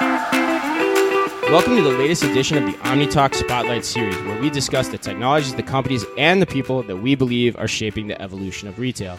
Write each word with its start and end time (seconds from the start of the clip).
Welcome 0.00 1.76
to 1.76 1.82
the 1.82 1.94
latest 1.96 2.24
edition 2.24 2.58
of 2.58 2.64
the 2.64 2.76
OmniTalk 2.78 3.34
Spotlight 3.34 3.84
Series, 3.84 4.16
where 4.22 4.40
we 4.40 4.50
discuss 4.50 4.88
the 4.88 4.98
technologies, 4.98 5.54
the 5.54 5.62
companies, 5.62 6.04
and 6.18 6.42
the 6.42 6.46
people 6.46 6.82
that 6.82 6.96
we 6.96 7.14
believe 7.14 7.56
are 7.56 7.68
shaping 7.68 8.08
the 8.08 8.20
evolution 8.20 8.66
of 8.66 8.78
retail. 8.80 9.16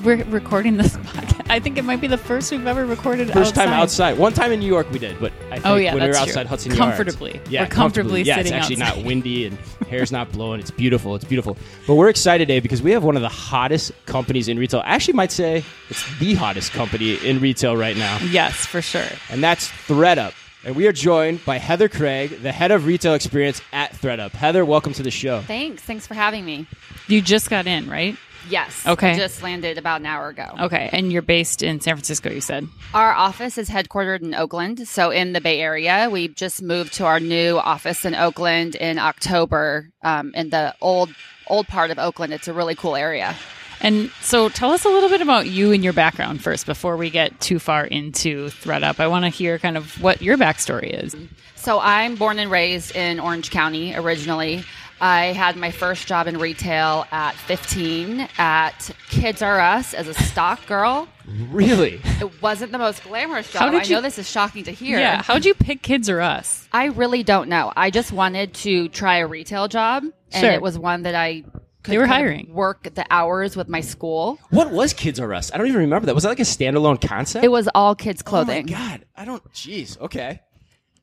We're 0.05 0.25
recording 0.25 0.77
this 0.77 0.97
podcast. 0.98 1.35
I 1.56 1.58
think 1.58 1.78
it 1.78 1.84
might 1.86 2.02
be 2.02 2.06
the 2.06 2.18
first 2.18 2.52
we've 2.52 2.66
ever 2.66 2.84
recorded 2.84 3.28
First 3.32 3.52
outside. 3.52 3.64
time 3.64 3.72
outside. 3.72 4.18
One 4.18 4.34
time 4.34 4.52
in 4.52 4.60
New 4.60 4.66
York 4.66 4.90
we 4.90 4.98
did, 4.98 5.18
but 5.18 5.32
I 5.50 5.54
think 5.54 5.64
Oh, 5.66 5.76
yeah, 5.76 5.94
when 5.94 6.02
we 6.02 6.10
were 6.10 6.14
outside 6.14 6.42
true. 6.42 6.48
Hudson 6.50 6.72
Comfortably. 6.72 7.40
Yards. 7.48 7.70
We're 7.70 7.74
comfortably 7.74 8.22
Yeah, 8.24 8.36
sitting 8.36 8.52
it's 8.52 8.62
actually 8.66 8.82
outside. 8.82 8.96
not 8.98 9.06
windy 9.06 9.46
and 9.46 9.56
hair's 9.88 10.12
not 10.12 10.30
blowing. 10.32 10.60
It's 10.60 10.70
beautiful. 10.70 11.14
It's 11.14 11.24
beautiful. 11.24 11.56
But 11.86 11.94
we're 11.94 12.10
excited 12.10 12.46
today 12.46 12.60
because 12.60 12.82
we 12.82 12.90
have 12.90 13.04
one 13.04 13.16
of 13.16 13.22
the 13.22 13.30
hottest 13.30 13.92
companies 14.04 14.48
in 14.48 14.58
retail. 14.58 14.80
I 14.80 14.90
actually 14.96 15.14
might 15.14 15.32
say 15.32 15.64
it's 15.88 16.18
the 16.18 16.34
hottest 16.34 16.72
company 16.72 17.14
in 17.24 17.40
retail 17.40 17.74
right 17.74 17.96
now. 17.96 18.18
Yes, 18.18 18.66
for 18.66 18.82
sure. 18.82 19.06
and 19.30 19.42
that's 19.42 19.68
ThredUp. 19.88 20.34
And 20.62 20.76
we 20.76 20.86
are 20.88 20.92
joined 20.92 21.42
by 21.46 21.56
Heather 21.58 21.88
Craig, 21.88 22.42
the 22.42 22.52
head 22.52 22.70
of 22.72 22.84
retail 22.84 23.14
experience 23.14 23.62
at 23.72 23.92
ThredUp. 23.92 24.32
Heather, 24.32 24.62
welcome 24.64 24.92
to 24.94 25.02
the 25.02 25.10
show. 25.12 25.41
Thanks. 25.42 25.80
Thanks 25.82 26.06
for 26.06 26.12
having 26.14 26.44
me. 26.44 26.66
You 27.08 27.22
just 27.22 27.48
got 27.48 27.66
in, 27.66 27.88
right? 27.88 28.16
Yes. 28.48 28.86
Okay. 28.86 29.12
I 29.12 29.16
just 29.16 29.42
landed 29.42 29.78
about 29.78 30.00
an 30.00 30.06
hour 30.06 30.28
ago. 30.28 30.55
Okay, 30.61 30.89
and 30.92 31.12
you're 31.12 31.22
based 31.22 31.62
in 31.62 31.80
San 31.80 31.94
Francisco, 31.94 32.30
you 32.30 32.41
said. 32.41 32.69
Our 32.94 33.12
office 33.12 33.58
is 33.58 33.69
headquartered 33.69 34.22
in 34.22 34.34
Oakland, 34.34 34.86
so 34.86 35.11
in 35.11 35.33
the 35.33 35.41
Bay 35.41 35.61
Area. 35.61 36.08
We 36.11 36.28
just 36.28 36.62
moved 36.62 36.94
to 36.94 37.05
our 37.05 37.20
new 37.20 37.58
office 37.58 38.05
in 38.05 38.14
Oakland 38.14 38.75
in 38.75 38.98
October. 38.98 39.91
Um, 40.03 40.33
in 40.34 40.50
the 40.50 40.75
old 40.80 41.11
old 41.48 41.69
part 41.69 41.91
of 41.91 41.98
Oakland, 41.98 42.33
it's 42.33 42.48
a 42.48 42.53
really 42.53 42.75
cool 42.75 42.97
area. 42.97 43.36
And 43.80 44.11
so 44.22 44.48
tell 44.48 44.72
us 44.72 44.84
a 44.84 44.88
little 44.88 45.08
bit 45.08 45.20
about 45.20 45.47
you 45.47 45.72
and 45.72 45.84
your 45.84 45.92
background 45.92 46.42
first 46.42 46.66
before 46.66 46.97
we 46.97 47.10
get 47.10 47.38
too 47.41 47.58
far 47.58 47.84
into 47.84 48.47
ThredUp. 48.47 49.00
I 49.00 49.06
want 49.06 49.25
to 49.25 49.28
hear 49.28 49.59
kind 49.59 49.76
of 49.76 50.00
what 50.00 50.22
your 50.22 50.38
backstory 50.38 51.04
is. 51.04 51.15
So 51.56 51.81
I'm 51.81 52.15
born 52.16 52.38
and 52.38 52.50
raised 52.50 52.97
in 52.97 53.20
Orange 53.20 53.50
County 53.50 53.94
originally. 53.94 54.65
I 55.00 55.26
had 55.26 55.56
my 55.56 55.70
first 55.70 56.06
job 56.06 56.26
in 56.26 56.38
retail 56.38 57.06
at 57.12 57.34
15 57.34 58.28
at 58.38 58.90
Kids 59.10 59.42
R 59.42 59.60
Us 59.60 59.92
as 59.92 60.08
a 60.08 60.14
stock 60.14 60.64
girl. 60.66 61.06
Really? 61.50 62.00
It 62.20 62.40
wasn't 62.40 62.72
the 62.72 62.78
most 62.78 63.02
glamorous 63.04 63.50
job. 63.52 63.60
How 63.60 63.70
did 63.70 63.82
I 63.82 63.84
you- 63.84 63.96
know 63.96 64.00
this 64.00 64.18
is 64.18 64.30
shocking 64.30 64.64
to 64.64 64.70
hear. 64.72 64.98
Yeah, 64.98 65.22
how'd 65.22 65.44
you 65.44 65.54
pick 65.54 65.82
Kids 65.82 66.08
R 66.08 66.20
Us? 66.20 66.66
I 66.72 66.86
really 66.86 67.22
don't 67.22 67.48
know. 67.48 67.72
I 67.76 67.90
just 67.90 68.10
wanted 68.12 68.54
to 68.54 68.88
try 68.88 69.16
a 69.18 69.26
retail 69.26 69.68
job, 69.68 70.04
and 70.32 70.40
Sure. 70.40 70.50
it 70.50 70.62
was 70.62 70.78
one 70.78 71.02
that 71.02 71.14
I 71.14 71.42
could 71.82 71.92
They 71.92 71.98
were 71.98 72.06
kind 72.06 72.24
of 72.26 72.30
hiring. 72.30 72.54
work 72.54 72.94
the 72.94 73.04
hours 73.10 73.54
with 73.54 73.68
my 73.68 73.80
school. 73.82 74.38
What 74.50 74.70
was 74.72 74.92
Kids 74.94 75.20
R 75.20 75.34
Us? 75.34 75.52
I 75.52 75.58
don't 75.58 75.66
even 75.68 75.80
remember 75.82 76.06
that. 76.06 76.14
Was 76.14 76.22
that 76.24 76.30
like 76.30 76.40
a 76.40 76.42
standalone 76.42 77.06
concept? 77.06 77.44
It 77.44 77.48
was 77.50 77.68
all 77.74 77.94
kids 77.94 78.22
Oh 78.26 78.30
my 78.30 78.44
clothing. 78.44 78.66
God. 78.66 79.04
I 79.14 79.24
don't. 79.26 79.44
Jeez. 79.52 80.00
Okay. 80.00 80.40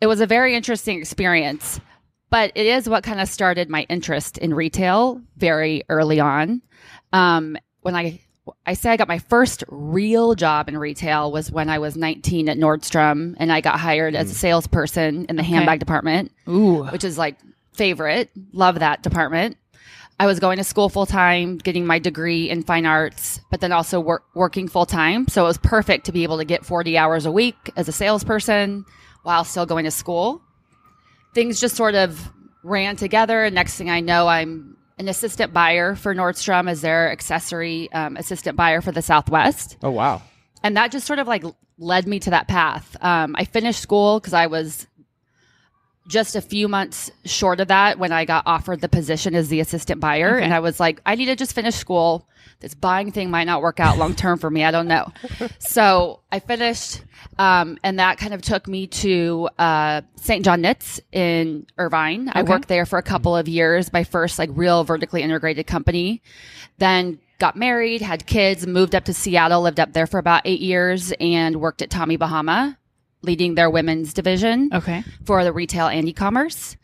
it 0.02 0.08
was 0.08 0.20
a 0.20 0.26
very 0.28 0.56
interesting 0.56 1.00
experience, 1.00 1.80
but 2.34 2.52
it 2.56 2.66
is 2.66 2.90
what 2.90 3.04
kind 3.04 3.22
of 3.22 3.30
started 3.30 3.70
my 3.70 3.86
interest 3.90 4.40
in 4.40 4.56
retail 4.56 5.22
very 5.38 5.84
early 5.88 6.20
on. 6.20 6.64
Um, 7.12 7.56
when 7.82 7.96
I 7.96 8.22
I 8.66 8.74
say 8.74 8.90
I 8.90 8.98
got 8.98 9.08
my 9.08 9.20
first 9.20 9.64
real 9.68 10.34
job 10.34 10.68
in 10.68 10.76
retail 10.76 11.32
was 11.32 11.52
when 11.52 11.70
I 11.70 11.78
was 11.78 11.96
19 11.96 12.50
at 12.50 12.58
Nordstrom, 12.58 13.36
and 13.38 13.54
I 13.54 13.62
got 13.62 13.80
hired 13.80 14.16
as 14.16 14.32
a 14.32 14.34
salesperson 14.34 15.28
in 15.30 15.36
the 15.36 15.44
handbag 15.44 15.80
department. 15.80 16.32
Ooh. 16.50 16.86
which 16.86 17.04
is 17.04 17.20
like 17.20 17.38
favorite. 17.74 18.32
Love 18.52 18.80
that 18.80 19.04
department. 19.04 19.56
I 20.20 20.26
was 20.26 20.40
going 20.40 20.58
to 20.58 20.64
school 20.64 20.90
full 20.90 21.06
time, 21.06 21.60
getting 21.60 21.86
my 21.86 22.00
degree 22.00 22.50
in 22.50 22.64
fine 22.64 22.88
arts, 22.88 23.42
but 23.52 23.62
then 23.62 23.72
also 23.72 24.00
work, 24.00 24.24
working 24.34 24.68
full 24.68 24.88
time. 24.88 25.28
So 25.28 25.44
it 25.44 25.50
was 25.50 25.60
perfect 25.60 26.08
to 26.08 26.12
be 26.12 26.24
able 26.24 26.40
to 26.40 26.46
get 26.46 26.66
40 26.66 26.98
hours 26.98 27.28
a 27.28 27.32
week 27.32 27.72
as 27.76 27.88
a 27.88 27.92
salesperson 27.92 28.86
while 29.22 29.44
still 29.44 29.68
going 29.68 29.86
to 29.86 29.92
school. 29.92 30.42
Things 31.34 31.60
just 31.60 31.76
sort 31.76 31.96
of 31.96 32.30
ran 32.64 32.96
together. 32.96 33.44
And 33.44 33.56
next 33.56 33.76
thing 33.76 33.90
I 33.90 34.00
know, 34.00 34.28
I'm 34.28 34.78
an 34.98 35.08
assistant 35.08 35.54
buyer 35.54 35.96
for 35.96 36.14
Nordstrom 36.14 36.70
as 36.70 36.82
their 36.82 37.12
accessory 37.12 37.92
um, 37.92 38.16
assistant 38.18 38.56
buyer 38.56 38.80
for 38.82 38.92
the 38.92 39.02
Southwest 39.02 39.78
Oh 39.82 39.90
wow. 39.90 40.22
and 40.62 40.78
that 40.78 40.92
just 40.92 41.08
sort 41.08 41.18
of 41.20 41.28
like 41.28 41.44
led 41.80 42.08
me 42.08 42.20
to 42.20 42.30
that 42.30 42.48
path. 42.48 42.96
Um, 43.04 43.36
I 43.38 43.46
finished 43.46 43.80
school 43.82 44.20
because 44.20 44.34
I 44.34 44.46
was 44.46 44.86
just 46.08 46.36
a 46.36 46.42
few 46.42 46.68
months 46.68 47.10
short 47.26 47.60
of 47.60 47.70
that 47.70 47.98
when 48.00 48.12
I 48.12 48.26
got 48.26 48.44
offered 48.46 48.82
the 48.82 48.90
position 48.90 49.36
as 49.36 49.50
the 49.50 49.60
assistant 49.60 50.02
buyer, 50.02 50.36
Okay. 50.36 50.44
and 50.46 50.54
I 50.54 50.60
was 50.60 50.80
like, 50.80 51.02
I 51.06 51.16
need 51.16 51.26
to 51.28 51.36
just 51.36 51.54
finish 51.54 51.76
school. 51.76 52.28
This 52.60 52.74
buying 52.74 53.12
thing 53.12 53.30
might 53.30 53.44
not 53.46 53.62
work 53.62 53.80
out 53.80 53.98
long 53.98 54.16
term 54.16 54.38
for 54.40 54.50
me. 54.50 54.64
I 54.64 54.72
don't 54.72 54.88
know. 54.88 55.12
so 55.60 56.22
I 56.32 56.40
finished, 56.40 57.02
um, 57.38 57.78
and 57.84 58.00
that 58.00 58.18
kind 58.18 58.34
of 58.34 58.42
took 58.42 58.68
me 58.68 58.88
to 58.88 59.50
uh, 59.60 60.02
St. 60.16 60.46
John 60.46 60.62
Knits 60.62 61.02
in 61.12 61.66
Irvine. 61.78 62.30
I 62.34 62.44
worked 62.44 62.68
there 62.70 62.86
for 62.86 62.98
a 62.98 63.04
couple 63.04 63.36
of 63.36 63.48
years. 63.48 63.92
My 63.92 64.04
first 64.04 64.40
like 64.40 64.50
real 64.54 64.84
vertically 64.84 65.22
integrated 65.24 65.68
company. 65.68 66.22
Then 66.78 67.20
got 67.40 67.56
married, 67.58 68.02
had 68.02 68.26
kids, 68.26 68.66
moved 68.66 68.96
up 68.96 69.04
to 69.06 69.14
Seattle, 69.14 69.62
lived 69.62 69.80
up 69.80 69.92
there 69.94 70.08
for 70.08 70.18
about 70.18 70.44
eight 70.46 70.62
years, 70.62 71.12
and 71.20 71.60
worked 71.60 71.82
at 71.82 71.90
Tommy 71.90 72.16
Bahama, 72.16 72.78
leading 73.24 73.56
their 73.56 73.70
women's 73.70 74.14
division 74.14 74.70
Okay. 74.74 75.04
for 75.26 75.44
the 75.44 75.52
retail 75.52 75.88
and 75.88 76.08
e-commerce. 76.08 76.76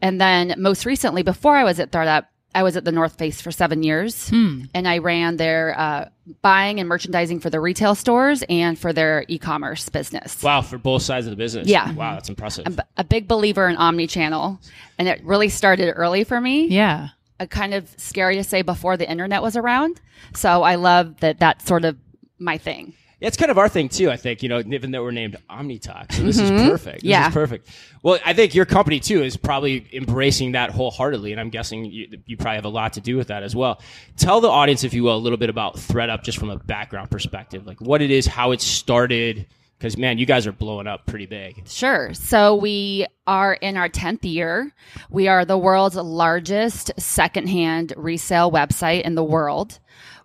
And 0.00 0.20
then 0.20 0.54
most 0.56 0.86
recently, 0.86 1.22
before 1.22 1.56
I 1.56 1.64
was 1.64 1.78
at 1.78 1.90
ThredUp, 1.90 2.24
I 2.54 2.62
was 2.64 2.76
at 2.76 2.84
the 2.84 2.90
North 2.90 3.16
Face 3.18 3.40
for 3.40 3.52
seven 3.52 3.82
years, 3.84 4.28
Hmm. 4.30 4.62
and 4.74 4.88
I 4.88 4.98
ran 4.98 5.36
their 5.36 5.78
uh, 5.78 6.08
buying 6.42 6.80
and 6.80 6.88
merchandising 6.88 7.38
for 7.40 7.48
the 7.50 7.60
retail 7.60 7.94
stores 7.94 8.42
and 8.48 8.76
for 8.78 8.92
their 8.92 9.24
e-commerce 9.28 9.88
business. 9.88 10.42
Wow. 10.42 10.62
For 10.62 10.76
both 10.78 11.02
sides 11.02 11.26
of 11.26 11.30
the 11.30 11.36
business. 11.36 11.68
Yeah. 11.68 11.92
Wow. 11.92 12.14
That's 12.14 12.28
impressive. 12.28 12.64
I'm 12.66 12.78
a 12.96 13.04
big 13.04 13.28
believer 13.28 13.68
in 13.68 13.76
omni-channel, 13.76 14.60
and 14.98 15.06
it 15.08 15.22
really 15.24 15.48
started 15.48 15.92
early 15.92 16.24
for 16.24 16.40
me. 16.40 16.66
Yeah. 16.68 17.10
Uh, 17.38 17.46
kind 17.46 17.72
of 17.72 17.88
scary 17.98 18.34
to 18.36 18.42
say 18.44 18.62
before 18.62 18.96
the 18.96 19.08
internet 19.08 19.42
was 19.42 19.56
around. 19.56 20.00
So 20.34 20.62
I 20.64 20.74
love 20.74 21.20
that 21.20 21.38
that's 21.38 21.64
sort 21.66 21.84
of 21.84 21.96
my 22.40 22.58
thing. 22.58 22.94
It's 23.20 23.36
kind 23.36 23.50
of 23.50 23.58
our 23.58 23.68
thing 23.68 23.88
too. 23.88 24.10
I 24.10 24.16
think 24.16 24.42
you 24.42 24.48
know, 24.48 24.60
even 24.60 24.90
though 24.90 25.02
we're 25.02 25.10
named 25.10 25.36
OmniTalk, 25.50 26.12
so 26.12 26.22
this 26.22 26.38
is 26.38 26.50
mm-hmm. 26.50 26.68
perfect. 26.68 27.02
This 27.02 27.10
Yeah. 27.10 27.28
is 27.28 27.34
perfect. 27.34 27.68
Well, 28.02 28.18
I 28.24 28.32
think 28.32 28.54
your 28.54 28.64
company 28.64 28.98
too 28.98 29.22
is 29.22 29.36
probably 29.36 29.86
embracing 29.92 30.52
that 30.52 30.70
wholeheartedly, 30.70 31.32
and 31.32 31.40
I'm 31.40 31.50
guessing 31.50 31.84
you, 31.84 32.08
you 32.26 32.36
probably 32.36 32.56
have 32.56 32.64
a 32.64 32.70
lot 32.70 32.94
to 32.94 33.00
do 33.00 33.16
with 33.16 33.28
that 33.28 33.42
as 33.42 33.54
well. 33.54 33.80
Tell 34.16 34.40
the 34.40 34.48
audience, 34.48 34.84
if 34.84 34.94
you 34.94 35.02
will, 35.02 35.16
a 35.16 35.18
little 35.18 35.38
bit 35.38 35.50
about 35.50 35.76
ThredUp, 35.76 36.22
just 36.22 36.38
from 36.38 36.50
a 36.50 36.56
background 36.56 37.10
perspective, 37.10 37.66
like 37.66 37.80
what 37.80 38.00
it 38.00 38.10
is, 38.10 38.26
how 38.26 38.52
it 38.52 38.60
started. 38.60 39.46
Because 39.78 39.96
man, 39.96 40.18
you 40.18 40.26
guys 40.26 40.46
are 40.46 40.52
blowing 40.52 40.86
up 40.86 41.06
pretty 41.06 41.24
big. 41.24 41.66
Sure. 41.66 42.12
So 42.12 42.54
we 42.54 43.06
are 43.26 43.54
in 43.54 43.78
our 43.78 43.88
10th 43.88 44.24
year. 44.24 44.74
We 45.08 45.26
are 45.26 45.46
the 45.46 45.56
world's 45.56 45.96
largest 45.96 46.90
secondhand 46.98 47.94
resale 47.96 48.52
website 48.52 49.02
in 49.02 49.14
the 49.14 49.24
world. 49.24 49.78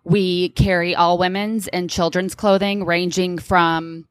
We 0.05 0.49
carry 0.49 0.95
all 0.95 1.17
women's 1.17 1.67
and 1.67 1.89
children's 1.89 2.35
clothing 2.35 2.85
ranging 2.85 3.39
from 3.39 4.07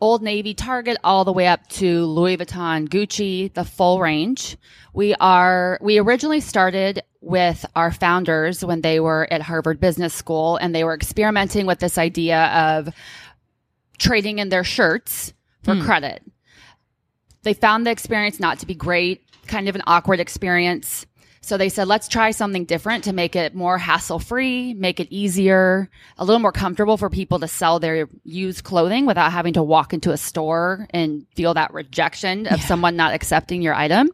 Old 0.00 0.20
Navy, 0.20 0.52
Target, 0.52 0.96
all 1.04 1.24
the 1.24 1.32
way 1.32 1.46
up 1.46 1.68
to 1.68 2.04
Louis 2.06 2.36
Vuitton, 2.36 2.88
Gucci, 2.88 3.54
the 3.54 3.64
full 3.64 4.00
range. 4.00 4.56
We 4.92 5.14
are, 5.14 5.78
we 5.80 5.98
originally 5.98 6.40
started 6.40 7.04
with 7.20 7.64
our 7.76 7.92
founders 7.92 8.64
when 8.64 8.80
they 8.80 8.98
were 8.98 9.28
at 9.30 9.42
Harvard 9.42 9.78
Business 9.78 10.12
School 10.12 10.56
and 10.56 10.74
they 10.74 10.82
were 10.82 10.92
experimenting 10.92 11.66
with 11.66 11.78
this 11.78 11.98
idea 11.98 12.46
of 12.46 12.92
trading 13.96 14.40
in 14.40 14.48
their 14.48 14.64
shirts 14.64 15.32
for 15.62 15.76
hmm. 15.76 15.82
credit. 15.82 16.24
They 17.44 17.54
found 17.54 17.86
the 17.86 17.92
experience 17.92 18.40
not 18.40 18.58
to 18.58 18.66
be 18.66 18.74
great, 18.74 19.22
kind 19.46 19.68
of 19.68 19.76
an 19.76 19.82
awkward 19.86 20.18
experience. 20.18 21.06
So 21.44 21.56
they 21.56 21.68
said, 21.68 21.88
let's 21.88 22.06
try 22.06 22.30
something 22.30 22.64
different 22.64 23.02
to 23.04 23.12
make 23.12 23.34
it 23.34 23.52
more 23.52 23.76
hassle 23.76 24.20
free, 24.20 24.74
make 24.74 25.00
it 25.00 25.08
easier, 25.10 25.90
a 26.16 26.24
little 26.24 26.38
more 26.38 26.52
comfortable 26.52 26.96
for 26.96 27.10
people 27.10 27.40
to 27.40 27.48
sell 27.48 27.80
their 27.80 28.08
used 28.24 28.62
clothing 28.62 29.06
without 29.06 29.32
having 29.32 29.54
to 29.54 29.62
walk 29.62 29.92
into 29.92 30.12
a 30.12 30.16
store 30.16 30.86
and 30.90 31.26
feel 31.34 31.54
that 31.54 31.74
rejection 31.74 32.46
of 32.46 32.60
someone 32.62 32.94
not 32.94 33.12
accepting 33.12 33.60
your 33.60 33.74
item. 33.74 34.08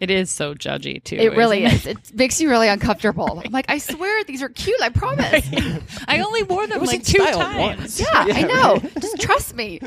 It 0.00 0.10
is 0.10 0.30
so 0.30 0.54
judgy 0.54 1.02
too. 1.02 1.16
It 1.16 1.36
really 1.36 1.64
isn't. 1.64 2.10
It 2.10 2.14
makes 2.14 2.40
you 2.40 2.48
really 2.50 2.68
uncomfortable. 2.68 3.42
I'm 3.44 3.52
like, 3.52 3.66
I 3.68 3.78
swear 3.78 4.24
these 4.24 4.42
are 4.42 4.48
cute. 4.48 4.80
I 4.82 4.88
promise. 4.90 5.44
it? 5.52 5.82
I 6.08 6.20
only 6.20 6.42
wore 6.42 6.66
them 6.66 6.82
like 6.84 7.04
two 7.04 7.18
times. 7.18 7.78
once. 7.78 8.00
Yeah, 8.00 8.08
I 8.12 8.42
know. 8.42 8.78
Just 9.00 9.20
trust 9.20 9.54
me. 9.54 9.80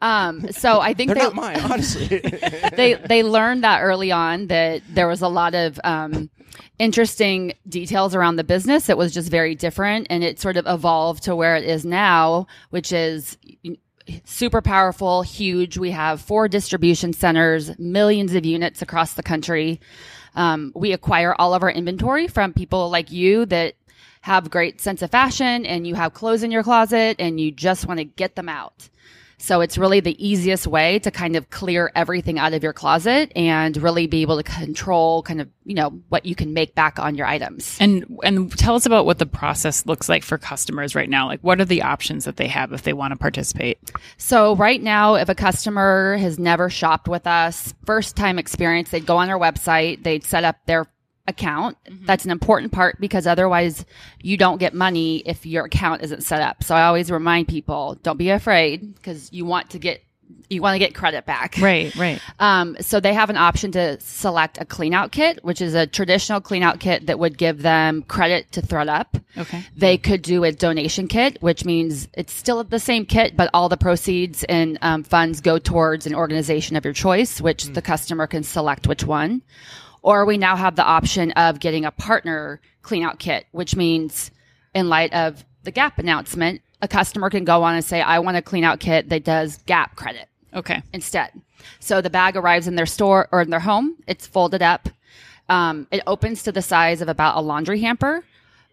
Um, 0.00 0.50
so 0.52 0.80
I 0.80 0.94
think 0.94 1.08
They're 1.08 1.16
they, 1.16 1.22
not 1.22 1.34
mine, 1.34 1.60
honestly. 1.60 2.06
they 2.76 2.94
they 2.94 3.22
learned 3.22 3.64
that 3.64 3.80
early 3.80 4.12
on 4.12 4.46
that 4.48 4.82
there 4.88 5.08
was 5.08 5.22
a 5.22 5.28
lot 5.28 5.54
of 5.54 5.78
um, 5.84 6.30
interesting 6.78 7.52
details 7.68 8.14
around 8.14 8.36
the 8.36 8.44
business. 8.44 8.88
It 8.88 8.96
was 8.96 9.12
just 9.12 9.30
very 9.30 9.54
different, 9.54 10.06
and 10.10 10.24
it 10.24 10.40
sort 10.40 10.56
of 10.56 10.66
evolved 10.66 11.24
to 11.24 11.36
where 11.36 11.56
it 11.56 11.64
is 11.64 11.84
now, 11.84 12.46
which 12.70 12.92
is 12.92 13.36
super 14.24 14.60
powerful, 14.60 15.22
huge. 15.22 15.78
We 15.78 15.90
have 15.90 16.20
four 16.20 16.48
distribution 16.48 17.12
centers, 17.12 17.78
millions 17.78 18.34
of 18.34 18.44
units 18.44 18.82
across 18.82 19.14
the 19.14 19.22
country. 19.22 19.80
Um, 20.34 20.72
we 20.74 20.92
acquire 20.92 21.34
all 21.38 21.54
of 21.54 21.62
our 21.62 21.70
inventory 21.70 22.28
from 22.28 22.52
people 22.52 22.88
like 22.90 23.10
you 23.10 23.46
that 23.46 23.74
have 24.22 24.50
great 24.50 24.80
sense 24.80 25.02
of 25.02 25.10
fashion 25.10 25.64
and 25.64 25.86
you 25.86 25.94
have 25.94 26.14
clothes 26.14 26.42
in 26.42 26.50
your 26.50 26.62
closet 26.62 27.16
and 27.18 27.40
you 27.40 27.50
just 27.50 27.86
want 27.86 27.98
to 27.98 28.04
get 28.04 28.36
them 28.36 28.48
out. 28.48 28.88
So 29.40 29.62
it's 29.62 29.78
really 29.78 30.00
the 30.00 30.16
easiest 30.24 30.66
way 30.66 30.98
to 31.00 31.10
kind 31.10 31.34
of 31.34 31.48
clear 31.50 31.90
everything 31.94 32.38
out 32.38 32.52
of 32.52 32.62
your 32.62 32.74
closet 32.74 33.32
and 33.34 33.76
really 33.78 34.06
be 34.06 34.22
able 34.22 34.36
to 34.36 34.42
control 34.42 35.22
kind 35.22 35.40
of, 35.40 35.48
you 35.64 35.74
know, 35.74 35.90
what 36.10 36.26
you 36.26 36.34
can 36.34 36.52
make 36.52 36.74
back 36.74 36.98
on 36.98 37.14
your 37.14 37.26
items. 37.26 37.76
And 37.80 38.18
and 38.22 38.56
tell 38.56 38.74
us 38.74 38.86
about 38.86 39.06
what 39.06 39.18
the 39.18 39.26
process 39.26 39.86
looks 39.86 40.08
like 40.08 40.24
for 40.24 40.36
customers 40.36 40.94
right 40.94 41.08
now. 41.08 41.26
Like 41.26 41.40
what 41.40 41.60
are 41.60 41.64
the 41.64 41.82
options 41.82 42.26
that 42.26 42.36
they 42.36 42.48
have 42.48 42.72
if 42.72 42.82
they 42.82 42.92
want 42.92 43.12
to 43.12 43.16
participate? 43.16 43.78
So 44.18 44.54
right 44.56 44.82
now, 44.82 45.14
if 45.14 45.28
a 45.28 45.34
customer 45.34 46.18
has 46.18 46.38
never 46.38 46.68
shopped 46.68 47.08
with 47.08 47.26
us, 47.26 47.72
first 47.86 48.16
time 48.16 48.38
experience, 48.38 48.90
they'd 48.90 49.06
go 49.06 49.16
on 49.16 49.30
our 49.30 49.38
website, 49.38 50.02
they'd 50.02 50.24
set 50.24 50.44
up 50.44 50.56
their 50.66 50.86
account. 51.30 51.76
That's 52.02 52.24
an 52.24 52.30
important 52.30 52.72
part 52.72 53.00
because 53.00 53.26
otherwise 53.26 53.84
you 54.20 54.36
don't 54.36 54.58
get 54.58 54.74
money 54.74 55.18
if 55.18 55.46
your 55.46 55.64
account 55.64 56.02
isn't 56.02 56.22
set 56.22 56.42
up. 56.42 56.62
So 56.62 56.74
I 56.74 56.84
always 56.84 57.10
remind 57.10 57.48
people, 57.48 57.98
don't 58.02 58.18
be 58.18 58.30
afraid 58.30 58.94
because 58.94 59.32
you 59.32 59.44
want 59.44 59.70
to 59.70 59.78
get 59.78 60.02
you 60.48 60.60
want 60.60 60.74
to 60.74 60.78
get 60.78 60.94
credit 60.94 61.24
back. 61.24 61.56
Right, 61.60 61.94
right. 61.96 62.20
Um, 62.40 62.76
so 62.80 63.00
they 63.00 63.12
have 63.12 63.28
an 63.28 63.36
option 63.36 63.70
to 63.72 64.00
select 64.00 64.58
a 64.58 64.64
clean 64.64 64.94
out 64.94 65.12
kit, 65.12 65.44
which 65.44 65.60
is 65.60 65.74
a 65.74 65.86
traditional 65.86 66.40
clean 66.40 66.62
out 66.62 66.80
kit 66.80 67.06
that 67.06 67.18
would 67.18 67.36
give 67.36 67.60
them 67.60 68.02
credit 68.02 68.50
to 68.52 68.62
ThredUp. 68.62 69.22
Okay. 69.36 69.62
They 69.76 69.98
could 69.98 70.22
do 70.22 70.44
a 70.44 70.52
donation 70.52 71.06
kit, 71.06 71.40
which 71.42 71.66
means 71.66 72.08
it's 72.14 72.32
still 72.32 72.64
the 72.64 72.78
same 72.78 73.04
kit, 73.04 73.36
but 73.36 73.50
all 73.52 73.68
the 73.68 73.76
proceeds 73.76 74.42
and 74.44 74.78
um, 74.80 75.04
funds 75.04 75.42
go 75.42 75.58
towards 75.58 76.06
an 76.06 76.14
organization 76.14 76.76
of 76.76 76.84
your 76.84 76.94
choice, 76.94 77.42
which 77.42 77.64
the 77.66 77.82
customer 77.82 78.26
can 78.26 78.42
select 78.42 78.86
which 78.86 79.04
one. 79.04 79.42
Or 80.02 80.24
we 80.24 80.38
now 80.38 80.56
have 80.56 80.76
the 80.76 80.84
option 80.84 81.32
of 81.32 81.60
getting 81.60 81.84
a 81.84 81.90
partner 81.90 82.60
clean 82.82 83.02
out 83.02 83.18
kit, 83.18 83.46
which 83.52 83.76
means 83.76 84.30
in 84.74 84.88
light 84.88 85.12
of 85.12 85.44
the 85.64 85.70
Gap 85.70 85.98
announcement, 85.98 86.62
a 86.80 86.88
customer 86.88 87.28
can 87.28 87.44
go 87.44 87.62
on 87.62 87.74
and 87.74 87.84
say, 87.84 88.00
I 88.00 88.18
want 88.20 88.36
a 88.38 88.42
clean 88.42 88.64
out 88.64 88.80
kit 88.80 89.10
that 89.10 89.24
does 89.24 89.58
Gap 89.66 89.96
credit 89.96 90.28
Okay. 90.54 90.82
instead. 90.92 91.30
So 91.78 92.00
the 92.00 92.08
bag 92.10 92.36
arrives 92.36 92.66
in 92.66 92.76
their 92.76 92.86
store 92.86 93.28
or 93.30 93.42
in 93.42 93.50
their 93.50 93.60
home. 93.60 93.96
It's 94.06 94.26
folded 94.26 94.62
up. 94.62 94.88
Um, 95.50 95.86
it 95.90 96.02
opens 96.06 96.42
to 96.44 96.52
the 96.52 96.62
size 96.62 97.02
of 97.02 97.08
about 97.08 97.36
a 97.36 97.40
laundry 97.40 97.80
hamper. 97.80 98.24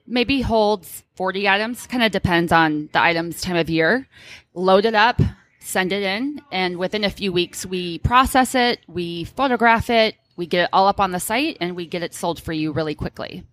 Maybe 0.06 0.40
holds 0.40 1.04
40 1.16 1.50
items, 1.50 1.86
kind 1.88 2.04
of 2.04 2.12
depends 2.14 2.54
on 2.54 2.88
the 2.94 3.02
item's 3.02 3.42
time 3.42 3.58
of 3.58 3.70
year. 3.70 4.08
Load 4.54 4.86
it 4.86 4.96
up, 4.96 5.20
send 5.60 5.92
it 5.92 6.04
in, 6.04 6.40
and 6.52 6.78
within 6.78 7.04
a 7.04 7.10
few 7.10 7.34
weeks, 7.34 7.66
we 7.66 8.00
process 8.00 8.56
it, 8.56 8.80
we 8.88 9.26
photograph 9.26 9.90
it, 9.90 10.16
we 10.38 10.46
get 10.46 10.64
it 10.66 10.70
all 10.72 10.88
up 10.88 11.00
on 11.02 11.12
the 11.12 11.20
site, 11.20 11.58
and 11.60 11.76
we 11.76 11.86
get 11.86 12.04
it 12.04 12.14
sold 12.14 12.40
for 12.42 12.54
you 12.54 12.72
really 12.72 12.96
quickly. 12.96 13.44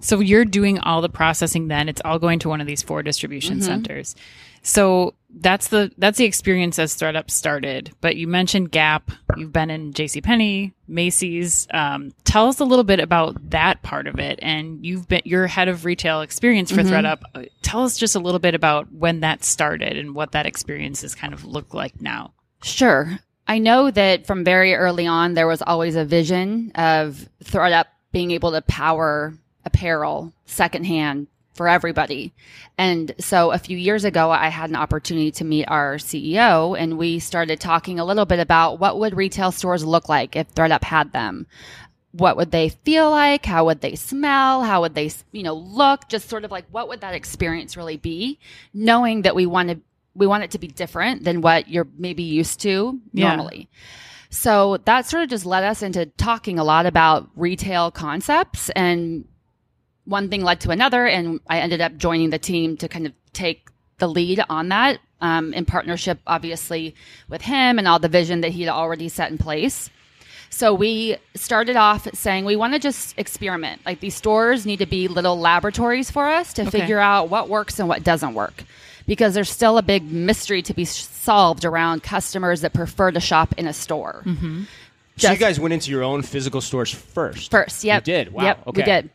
So 0.00 0.18
you're 0.20 0.44
doing 0.44 0.80
all 0.80 1.00
the 1.00 1.08
processing 1.08 1.68
then 1.68 1.88
it's 1.88 2.02
all 2.04 2.18
going 2.18 2.40
to 2.40 2.48
one 2.48 2.60
of 2.60 2.66
these 2.66 2.82
four 2.82 3.02
distribution 3.04 3.58
Mm-hmm. 3.58 3.66
centers. 3.66 4.16
So 4.64 5.14
that's 5.30 5.68
the 5.68 5.90
that's 5.98 6.18
the 6.18 6.24
experience 6.24 6.78
as 6.78 6.92
startup 6.92 7.30
started. 7.30 7.92
But 8.00 8.16
you 8.16 8.26
mentioned 8.28 8.70
Gap, 8.72 9.10
you've 9.36 9.52
been 9.52 9.70
in 9.70 9.92
JCPenney, 9.92 10.72
Macy's. 10.88 11.66
Um, 11.72 12.12
tell 12.24 12.48
us 12.48 12.60
a 12.60 12.64
little 12.64 12.84
bit 12.84 12.98
about 13.00 13.50
that 13.50 13.82
part 13.82 14.06
of 14.08 14.18
it. 14.20 14.38
And 14.42 14.84
you've 14.84 15.08
been 15.08 15.22
you're 15.24 15.46
head 15.48 15.68
of 15.68 15.84
retail 15.84 16.20
experience 16.20 16.70
for 16.70 16.82
Mm-hmm. 16.82 16.92
ThredUp. 16.94 17.48
Tell 17.62 17.84
us 17.84 17.96
just 17.96 18.14
a 18.16 18.20
little 18.20 18.40
bit 18.40 18.54
about 18.54 18.92
when 18.92 19.20
that 19.20 19.42
started 19.44 19.96
and 19.96 20.14
what 20.16 20.32
that 20.32 20.46
experience 20.46 21.02
has 21.02 21.14
kind 21.14 21.32
of 21.32 21.44
looked 21.44 21.74
like 21.74 22.00
now. 22.00 22.32
Sure. 22.62 23.18
I 23.52 23.58
know 23.58 23.90
that 23.90 24.26
from 24.26 24.44
very 24.44 24.74
early 24.74 25.06
on, 25.06 25.34
there 25.34 25.46
was 25.46 25.60
always 25.60 25.94
a 25.94 26.06
vision 26.06 26.72
of 26.74 27.28
ThredUp 27.44 27.84
being 28.10 28.30
able 28.30 28.52
to 28.52 28.62
power 28.62 29.34
apparel 29.66 30.32
secondhand 30.46 31.26
for 31.52 31.68
everybody. 31.68 32.32
And 32.78 33.14
so 33.18 33.50
a 33.52 33.58
few 33.58 33.76
years 33.76 34.06
ago, 34.06 34.30
I 34.30 34.48
had 34.48 34.70
an 34.70 34.76
opportunity 34.76 35.32
to 35.32 35.44
meet 35.44 35.66
our 35.66 35.96
CEO 35.96 36.78
and 36.78 36.96
we 36.96 37.18
started 37.18 37.60
talking 37.60 38.00
a 38.00 38.06
little 38.06 38.24
bit 38.24 38.40
about 38.40 38.78
what 38.78 38.98
would 38.98 39.18
retail 39.18 39.52
stores 39.52 39.84
look 39.84 40.08
like 40.08 40.34
if 40.34 40.54
ThredUp 40.54 40.84
had 40.84 41.12
them. 41.12 41.46
What 42.12 42.38
would 42.38 42.52
they 42.52 42.70
feel 42.70 43.10
like? 43.10 43.44
How 43.44 43.66
would 43.66 43.82
they 43.82 43.96
smell? 43.96 44.62
How 44.62 44.80
would 44.80 44.94
they, 44.94 45.10
you 45.30 45.42
know, 45.42 45.56
look? 45.56 46.08
Just 46.08 46.30
sort 46.30 46.46
of 46.46 46.50
like 46.50 46.64
what 46.70 46.88
would 46.88 47.02
that 47.02 47.14
experience 47.14 47.76
really 47.76 47.98
be? 47.98 48.38
Knowing 48.72 49.22
that 49.22 49.34
we 49.34 49.44
want 49.44 49.68
to 49.68 49.80
we 50.14 50.26
want 50.26 50.44
it 50.44 50.50
to 50.52 50.58
be 50.58 50.66
different 50.68 51.24
than 51.24 51.40
what 51.40 51.68
you're 51.68 51.88
maybe 51.98 52.22
used 52.22 52.60
to 52.60 53.00
Yeah. 53.12 53.28
normally. 53.28 53.68
So 54.30 54.78
that 54.86 55.06
sort 55.06 55.22
of 55.24 55.28
just 55.28 55.44
led 55.46 55.62
us 55.64 55.82
into 55.82 56.06
talking 56.06 56.58
a 56.58 56.64
lot 56.64 56.86
about 56.86 57.28
retail 57.36 57.90
concepts 57.90 58.70
and 58.70 59.24
one 60.04 60.28
thing 60.30 60.42
led 60.42 60.60
to 60.60 60.70
another 60.70 61.06
and 61.06 61.40
I 61.48 61.60
ended 61.60 61.80
up 61.80 61.96
joining 61.96 62.30
the 62.30 62.38
team 62.38 62.76
to 62.78 62.88
kind 62.88 63.06
of 63.06 63.12
take 63.32 63.68
the 63.98 64.08
lead 64.08 64.42
on 64.48 64.68
that 64.70 64.98
um, 65.20 65.54
in 65.54 65.64
partnership 65.64 66.18
obviously 66.26 66.94
with 67.28 67.42
him 67.42 67.78
and 67.78 67.86
all 67.86 67.98
the 67.98 68.08
vision 68.08 68.40
that 68.40 68.50
he'd 68.52 68.68
already 68.68 69.08
set 69.08 69.30
in 69.30 69.38
place. 69.38 69.90
So 70.50 70.74
we 70.74 71.16
started 71.34 71.76
off 71.76 72.06
saying 72.14 72.44
we 72.44 72.56
want 72.56 72.72
to 72.74 72.78
just 72.78 73.16
experiment. 73.18 73.80
Like 73.86 74.00
these 74.00 74.14
stores 74.14 74.66
need 74.66 74.78
to 74.80 74.86
be 74.86 75.08
little 75.08 75.38
laboratories 75.38 76.10
for 76.10 76.26
us 76.28 76.52
to 76.54 76.62
Okay. 76.62 76.70
figure 76.80 76.98
out 76.98 77.28
what 77.30 77.48
works 77.48 77.78
and 77.78 77.88
what 77.88 78.02
doesn't 78.02 78.34
work. 78.34 78.64
Because 79.06 79.34
there's 79.34 79.50
still 79.50 79.78
a 79.78 79.82
big 79.82 80.10
mystery 80.10 80.62
to 80.62 80.74
be 80.74 80.84
solved 80.84 81.64
around 81.64 82.02
customers 82.02 82.60
that 82.62 82.72
prefer 82.72 83.10
to 83.10 83.20
shop 83.20 83.54
in 83.56 83.66
a 83.66 83.72
store. 83.72 84.22
so 85.16 85.30
you 85.32 85.38
guys 85.38 85.60
went 85.60 85.74
into 85.74 85.90
your 85.90 86.02
own 86.02 86.22
physical 86.22 86.60
stores 86.60 86.90
first. 86.92 87.50
First, 87.50 87.84
yep. 87.84 88.06
You 88.06 88.12
did? 88.12 88.32
Wow. 88.32 88.44
Yep, 88.44 88.66
okay. 88.68 88.80
we 88.80 88.84
did. 88.84 89.10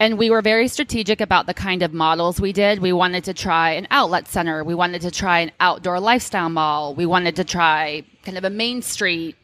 And 0.00 0.18
we 0.18 0.30
were 0.30 0.42
very 0.42 0.66
strategic 0.68 1.20
about 1.20 1.46
the 1.46 1.54
kind 1.54 1.82
of 1.82 1.92
models 1.92 2.40
we 2.40 2.52
did. 2.52 2.80
We 2.80 2.92
wanted 2.92 3.24
to 3.24 3.34
try 3.34 3.72
an 3.72 3.86
outlet 3.90 4.26
center. 4.26 4.64
We 4.64 4.74
wanted 4.74 5.02
to 5.02 5.10
try 5.10 5.40
an 5.40 5.52
outdoor 5.60 6.00
lifestyle 6.00 6.48
mall. 6.48 6.94
We 6.94 7.06
wanted 7.06 7.36
to 7.36 7.44
try 7.44 8.04
kind 8.24 8.36
of 8.36 8.44
a 8.44 8.50
main 8.50 8.82
street 8.82 9.36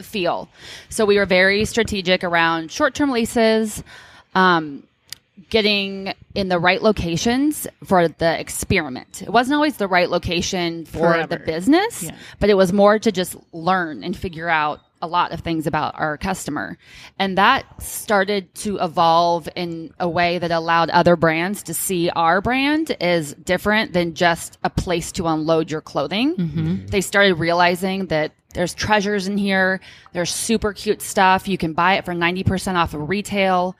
feel. 0.00 0.48
So 0.88 1.04
we 1.04 1.18
were 1.18 1.26
very 1.26 1.64
strategic 1.64 2.22
around 2.22 2.70
short 2.70 2.94
term 2.94 3.10
leases, 3.10 3.82
um, 4.34 4.84
getting 5.50 6.12
in 6.34 6.48
the 6.48 6.58
right 6.58 6.82
locations 6.82 7.66
for 7.84 8.08
the 8.08 8.38
experiment. 8.38 9.22
It 9.22 9.30
wasn't 9.30 9.56
always 9.56 9.76
the 9.76 9.88
right 9.88 10.08
location 10.08 10.84
for 10.84 10.98
Forever. 10.98 11.26
the 11.26 11.38
business, 11.38 12.04
Yeah. 12.04 12.14
but 12.38 12.50
it 12.50 12.54
was 12.54 12.72
more 12.72 12.98
to 12.98 13.10
just 13.12 13.36
learn 13.52 14.04
and 14.04 14.16
figure 14.16 14.48
out 14.48 14.80
a 15.02 15.06
lot 15.08 15.32
of 15.32 15.40
things 15.40 15.66
about 15.66 15.94
our 15.98 16.16
customer. 16.16 16.78
And 17.18 17.36
that 17.36 17.64
started 17.82 18.54
to 18.56 18.78
evolve 18.78 19.48
in 19.54 19.92
a 20.00 20.08
way 20.08 20.38
that 20.38 20.50
allowed 20.50 20.88
other 20.90 21.14
brands 21.14 21.62
to 21.64 21.74
see 21.74 22.08
our 22.10 22.40
brand 22.40 22.96
is 23.00 23.34
different 23.34 23.92
than 23.92 24.14
just 24.14 24.56
a 24.64 24.70
place 24.70 25.12
to 25.12 25.26
unload 25.26 25.70
your 25.70 25.82
clothing. 25.82 26.36
Mm-hmm. 26.36 26.86
They 26.86 27.02
started 27.02 27.34
realizing 27.34 28.06
that 28.06 28.32
there's 28.54 28.72
treasures 28.72 29.26
in 29.26 29.36
here. 29.36 29.80
There's 30.12 30.30
super 30.32 30.72
cute 30.72 31.02
stuff. 31.02 31.48
You 31.48 31.58
can 31.58 31.74
buy 31.74 31.94
it 31.98 32.04
for 32.06 32.14
90% 32.14 32.76
off 32.76 32.94
of 32.94 33.08
retail 33.08 33.76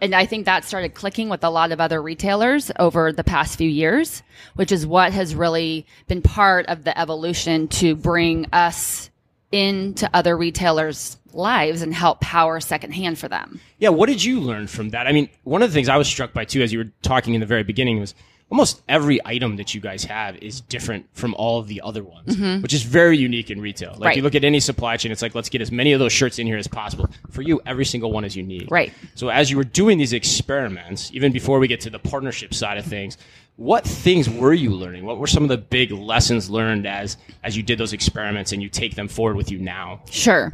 and 0.00 0.14
I 0.14 0.26
think 0.26 0.44
that 0.44 0.64
started 0.64 0.94
clicking 0.94 1.28
with 1.28 1.42
a 1.42 1.50
lot 1.50 1.72
of 1.72 1.80
other 1.80 2.02
retailers 2.02 2.70
over 2.78 3.12
the 3.12 3.24
past 3.24 3.56
few 3.56 3.68
years, 3.68 4.22
which 4.54 4.70
is 4.70 4.86
what 4.86 5.12
has 5.12 5.34
really 5.34 5.86
been 6.06 6.22
part 6.22 6.66
of 6.66 6.84
the 6.84 6.98
evolution 6.98 7.68
to 7.68 7.96
bring 7.96 8.46
us 8.52 9.10
into 9.52 10.08
other 10.12 10.36
retailers' 10.36 11.16
lives 11.32 11.82
and 11.82 11.94
help 11.94 12.20
power 12.20 12.60
secondhand 12.60 13.18
for 13.18 13.28
them. 13.28 13.60
Yeah, 13.78 13.90
what 13.90 14.08
did 14.08 14.22
you 14.22 14.40
learn 14.40 14.66
from 14.66 14.90
that? 14.90 15.06
I 15.06 15.12
mean, 15.12 15.28
one 15.44 15.62
of 15.62 15.70
the 15.70 15.74
things 15.74 15.88
I 15.88 15.96
was 15.96 16.08
struck 16.08 16.32
by 16.32 16.44
too, 16.44 16.62
as 16.62 16.72
you 16.72 16.78
were 16.78 16.92
talking 17.02 17.34
in 17.34 17.40
the 17.40 17.46
very 17.46 17.62
beginning, 17.62 18.00
was 18.00 18.14
almost 18.50 18.82
every 18.88 19.20
item 19.24 19.56
that 19.56 19.74
you 19.74 19.80
guys 19.80 20.04
have 20.04 20.36
is 20.36 20.60
different 20.60 21.06
from 21.12 21.34
all 21.34 21.58
of 21.58 21.66
the 21.66 21.80
other 21.82 22.04
ones, 22.04 22.36
mm-hmm. 22.36 22.62
which 22.62 22.72
is 22.72 22.82
very 22.82 23.18
unique 23.18 23.50
in 23.50 23.60
retail. 23.60 23.90
Like 23.92 24.00
Right. 24.00 24.16
you 24.16 24.22
look 24.22 24.36
at 24.36 24.44
any 24.44 24.60
supply 24.60 24.96
chain, 24.96 25.10
it's 25.10 25.20
like 25.22 25.34
let's 25.34 25.48
get 25.48 25.60
as 25.60 25.72
many 25.72 25.92
of 25.92 25.98
those 25.98 26.12
shirts 26.12 26.38
in 26.38 26.46
here 26.46 26.56
as 26.56 26.68
possible. 26.68 27.08
For 27.30 27.42
you, 27.42 27.60
every 27.66 27.84
single 27.84 28.12
one 28.12 28.24
is 28.24 28.36
unique. 28.36 28.68
Right. 28.70 28.92
So 29.16 29.28
as 29.30 29.50
you 29.50 29.56
were 29.56 29.64
doing 29.64 29.98
these 29.98 30.12
experiments, 30.12 31.10
even 31.12 31.32
before 31.32 31.58
we 31.58 31.66
get 31.66 31.80
to 31.82 31.90
the 31.90 31.98
partnership 31.98 32.54
side 32.54 32.78
of 32.78 32.84
things, 32.84 33.18
what 33.56 33.84
things 33.84 34.28
were 34.30 34.52
you 34.52 34.70
learning? 34.70 35.04
What 35.06 35.18
were 35.18 35.26
some 35.26 35.42
of 35.42 35.48
the 35.48 35.56
big 35.58 35.90
lessons 35.90 36.48
learned 36.48 36.86
as 36.86 37.16
as 37.42 37.56
you 37.56 37.62
did 37.62 37.78
those 37.78 37.92
experiments 37.94 38.52
and 38.52 38.62
you 38.62 38.68
take 38.68 38.94
them 38.94 39.08
forward 39.08 39.36
with 39.36 39.50
you 39.50 39.58
now? 39.58 40.02
Sure. 40.10 40.52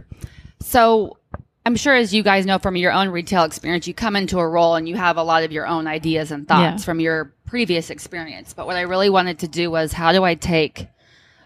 So 0.61 1.18
I'm 1.66 1.76
sure, 1.76 1.94
as 1.94 2.12
you 2.14 2.22
guys 2.22 2.46
know 2.46 2.58
from 2.58 2.76
your 2.76 2.92
own 2.92 3.08
retail 3.11 3.44
experience, 3.44 3.87
you 3.87 3.94
come 3.94 4.16
into 4.16 4.38
a 4.38 4.49
role 4.49 4.75
and 4.76 4.88
you 4.88 4.96
have 4.96 5.16
a 5.16 5.22
lot 5.22 5.42
of 5.44 5.52
your 5.52 5.66
own 5.66 5.87
ideas 5.87 6.30
and 6.32 6.46
thoughts 6.49 6.80
Yeah. 6.82 6.84
from 6.84 7.00
your 7.00 7.32
previous 7.52 7.90
experience. 7.90 8.54
But 8.54 8.66
what 8.66 8.76
I 8.76 8.80
really 8.80 9.11
wanted 9.11 9.40
to 9.40 9.47
do 9.47 9.71
was 9.71 9.92
how 9.92 10.12
do 10.12 10.25
I 10.25 10.37
take 10.37 10.88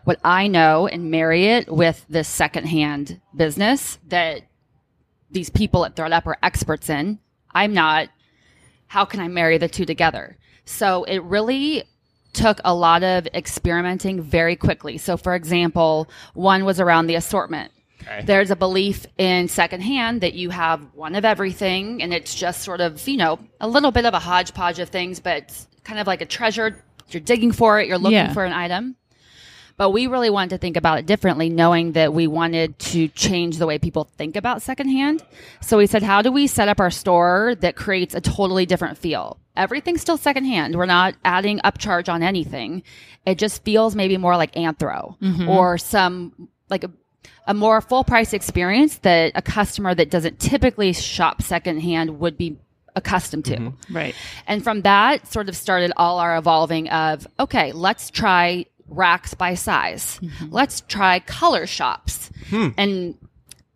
what 0.05 0.21
I 0.25 0.47
know 0.47 0.87
and 0.87 1.11
marry 1.11 1.47
it 1.47 1.69
with 1.69 2.07
this 2.09 2.29
secondhand 2.29 3.21
business 3.35 3.99
that 4.07 4.43
these 5.33 5.51
people 5.51 5.85
at 5.85 5.97
ThredUp 5.97 6.25
are 6.27 6.39
experts 6.45 6.89
in? 6.91 7.19
I'm 7.51 7.75
not. 7.75 8.09
How 8.87 9.05
can 9.05 9.19
I 9.19 9.27
marry 9.27 9.59
the 9.59 9.67
two 9.67 9.85
together? 9.85 10.39
So 10.65 11.03
it 11.03 11.25
really 11.25 11.83
took 12.33 12.61
a 12.65 12.73
lot 12.73 13.03
of 13.03 13.27
experimenting 13.35 14.23
very 14.23 14.55
quickly. 14.55 14.99
So, 14.99 15.17
for 15.17 15.35
example, 15.35 16.09
one 16.35 16.65
was 16.65 16.79
around 16.79 17.09
the 17.09 17.17
assortment. 17.17 17.73
Okay. 18.03 18.23
There's 18.25 18.53
a 18.53 18.57
belief 18.57 19.07
in 19.19 19.49
secondhand 19.49 20.21
that 20.21 20.35
you 20.35 20.51
have 20.51 20.87
one 20.95 21.17
of 21.17 21.25
everything 21.25 22.01
and 22.01 22.15
it's 22.15 22.33
just 22.33 22.63
sort 22.63 22.81
of, 22.81 23.09
you 23.09 23.17
know, 23.17 23.41
a 23.61 23.67
little 23.67 23.91
bit 23.91 24.07
of 24.07 24.15
a 24.15 24.21
hodgepodge 24.21 24.79
of 24.79 24.91
things, 24.91 25.19
but 25.19 25.67
kind 25.87 26.01
of 26.01 26.07
like 26.07 26.21
a 26.21 26.27
treasure. 26.27 26.83
You're 27.11 27.21
digging 27.21 27.53
for 27.53 27.81
it, 27.81 27.87
you're 27.87 27.99
looking 27.99 28.17
Yeah. 28.17 28.33
for 28.33 28.45
an 28.45 28.53
item. 28.53 28.97
But 29.79 29.91
we 29.91 30.07
really 30.07 30.31
wanted 30.31 30.51
to 30.51 30.59
think 30.59 30.77
about 30.77 30.99
it 30.99 31.07
differently, 31.07 31.51
knowing 31.51 31.93
that 31.93 32.15
we 32.15 32.27
wanted 32.27 32.79
to 32.79 33.09
change 33.09 33.59
the 33.59 33.67
way 33.67 33.79
people 33.79 34.05
think 34.17 34.35
about 34.35 34.63
secondhand. 34.63 35.23
So 35.61 35.77
we 35.77 35.87
said, 35.87 36.03
how 36.03 36.23
do 36.23 36.33
we 36.33 36.47
set 36.47 36.69
up 36.69 36.81
our 36.81 36.91
store 36.91 37.55
that 37.61 37.77
creates 37.77 38.15
a 38.15 38.21
totally 38.23 38.65
different 38.65 38.97
feel? 38.97 39.39
Everything's 39.55 40.01
still 40.01 40.17
secondhand. 40.17 40.75
We're 40.75 40.87
not 40.87 41.15
adding 41.25 41.59
upcharge 41.61 42.09
on 42.13 42.23
anything. 42.23 42.83
It 43.27 43.37
just 43.37 43.65
feels 43.65 43.95
maybe 43.95 44.17
more 44.17 44.37
like 44.37 44.55
anthro 44.55 45.19
mm-hmm. 45.21 45.49
or 45.49 45.77
some 45.77 46.49
like 46.71 46.85
a, 46.85 46.91
a 47.47 47.53
more 47.53 47.81
full 47.83 48.03
price 48.03 48.33
experience 48.33 48.99
that 48.99 49.33
a 49.35 49.43
customer 49.43 49.95
that 49.95 50.11
doesn't 50.11 50.41
typically 50.41 50.95
shop 50.95 51.43
secondhand 51.43 52.19
would 52.19 52.39
be 52.39 52.57
accustomed 52.97 53.45
to. 53.45 53.57
Mm-hmm. 53.57 53.97
Right. 53.97 54.15
And 54.47 54.65
from 54.65 54.83
that 54.83 55.27
sort 55.31 55.49
of 55.49 55.57
started 55.57 55.93
all 55.97 56.19
our 56.19 56.37
evolving 56.37 56.89
of, 56.89 57.27
okay, 57.39 57.71
let's 57.73 58.11
try 58.11 58.67
racks 58.89 59.35
by 59.35 59.55
size. 59.55 60.19
Mm-hmm. 60.21 60.47
Let's 60.51 60.81
try 60.83 61.21
color 61.21 61.67
shops. 61.67 62.31
Hmm. 62.49 62.69
And 62.77 63.19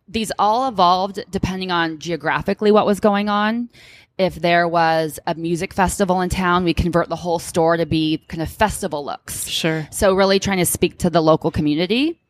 these 0.07 0.31
all 0.37 0.67
evolved 0.67 1.23
depending 1.31 1.71
on 1.71 1.99
geographically 1.99 2.71
what 2.71 2.85
was 2.85 2.99
going 2.99 3.29
on. 3.29 3.69
If 4.17 4.35
there 4.35 4.67
was 4.67 5.19
a 5.25 5.33
music 5.35 5.73
festival 5.73 6.21
in 6.21 6.29
town, 6.29 6.63
we 6.63 6.73
convert 6.73 7.09
the 7.09 7.15
whole 7.15 7.39
store 7.39 7.77
to 7.77 7.85
be 7.85 8.23
kind 8.27 8.41
of 8.43 8.49
festival 8.49 9.03
looks. 9.03 9.47
Sure. 9.47 9.87
So 9.91 10.13
really 10.13 10.37
trying 10.39 10.59
to 10.59 10.65
speak 10.65 10.99
to 10.99 11.09
the 11.09 11.21
local 11.21 11.49
community. 11.49 12.20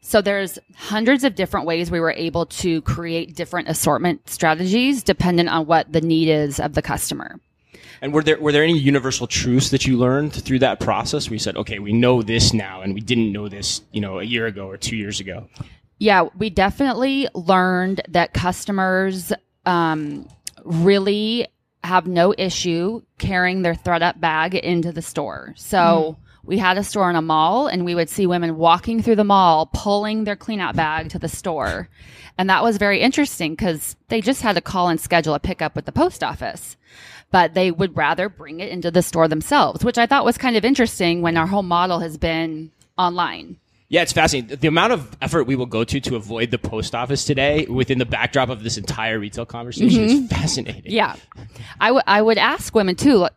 So 0.00 0.22
there's 0.22 0.58
hundreds 0.74 1.24
of 1.24 1.34
different 1.34 1.66
ways 1.66 1.90
we 1.90 2.00
were 2.00 2.12
able 2.12 2.46
to 2.46 2.80
create 2.82 3.34
different 3.34 3.68
assortment 3.68 4.28
strategies 4.30 5.02
dependent 5.02 5.48
on 5.48 5.66
what 5.66 5.92
the 5.92 6.00
need 6.00 6.28
is 6.28 6.60
of 6.60 6.74
the 6.74 6.82
customer. 6.82 7.40
And 8.00 8.12
were 8.12 8.22
there 8.22 8.38
were 8.38 8.52
there 8.52 8.62
any 8.62 8.78
universal 8.78 9.26
truths 9.26 9.70
that 9.70 9.86
you 9.86 9.98
learned 9.98 10.32
through 10.32 10.60
that 10.60 10.78
process? 10.78 11.28
Where 11.28 11.34
you 11.34 11.40
said, 11.40 11.56
okay, 11.56 11.78
we 11.80 11.92
know 11.92 12.22
this 12.22 12.54
now, 12.54 12.80
and 12.80 12.94
we 12.94 13.00
didn't 13.00 13.32
know 13.32 13.48
this, 13.48 13.82
you 13.90 14.00
know, 14.00 14.20
a 14.20 14.24
year 14.24 14.46
ago 14.46 14.68
or 14.68 14.76
two 14.76 14.96
years 14.96 15.18
ago. 15.18 15.48
Yeah, 15.98 16.28
we 16.38 16.48
definitely 16.48 17.28
learned 17.34 18.02
that 18.08 18.32
customers 18.34 19.32
um, 19.66 20.28
really 20.64 21.48
have 21.82 22.06
no 22.06 22.34
issue 22.38 23.02
carrying 23.18 23.62
their 23.62 23.74
ThredUp 23.74 24.20
bag 24.20 24.54
into 24.54 24.92
the 24.92 25.02
store. 25.02 25.54
So 25.56 26.16
we 26.48 26.56
had 26.56 26.78
a 26.78 26.82
store 26.82 27.10
in 27.10 27.14
a 27.14 27.22
mall, 27.22 27.66
and 27.66 27.84
we 27.84 27.94
would 27.94 28.08
see 28.08 28.26
women 28.26 28.56
walking 28.56 29.02
through 29.02 29.16
the 29.16 29.24
mall 29.24 29.66
pulling 29.74 30.24
their 30.24 30.34
clean 30.34 30.60
out 30.60 30.74
bag 30.74 31.10
to 31.10 31.18
the 31.18 31.28
store. 31.28 31.90
And 32.38 32.48
that 32.48 32.62
was 32.62 32.78
very 32.78 33.00
interesting 33.00 33.52
because 33.52 33.96
they 34.08 34.22
just 34.22 34.40
had 34.40 34.54
to 34.54 34.62
call 34.62 34.88
and 34.88 34.98
schedule 34.98 35.34
a 35.34 35.40
pickup 35.40 35.76
with 35.76 35.84
the 35.84 35.92
post 35.92 36.24
office. 36.24 36.78
But 37.30 37.52
they 37.52 37.70
would 37.70 37.94
rather 37.94 38.30
bring 38.30 38.60
it 38.60 38.70
into 38.70 38.90
the 38.90 39.02
store 39.02 39.28
themselves, 39.28 39.84
which 39.84 39.98
I 39.98 40.06
thought 40.06 40.24
was 40.24 40.38
kind 40.38 40.56
of 40.56 40.64
interesting 40.64 41.20
when 41.20 41.36
our 41.36 41.46
whole 41.46 41.62
model 41.62 41.98
has 41.98 42.16
been 42.16 42.72
online. 42.96 43.58
Yeah, 43.90 44.00
it's 44.00 44.12
fascinating. 44.12 44.56
The 44.58 44.68
amount 44.68 44.94
of 44.94 45.16
effort 45.20 45.44
we 45.44 45.54
will 45.54 45.66
go 45.66 45.84
to 45.84 46.00
to 46.00 46.16
avoid 46.16 46.50
the 46.50 46.58
post 46.58 46.94
office 46.94 47.24
today, 47.24 47.66
within 47.66 47.98
the 47.98 48.06
backdrop 48.06 48.48
of 48.48 48.62
this 48.62 48.78
entire 48.78 49.18
retail 49.18 49.44
conversation, 49.44 50.02
is 50.02 50.14
mm-hmm. 50.14 50.26
fascinating. 50.26 50.92
Yeah. 50.92 51.16
I 51.78 51.92
would 51.92 52.04
I 52.06 52.22
would 52.22 52.38
ask 52.38 52.74
women 52.74 52.96
too, 52.96 53.28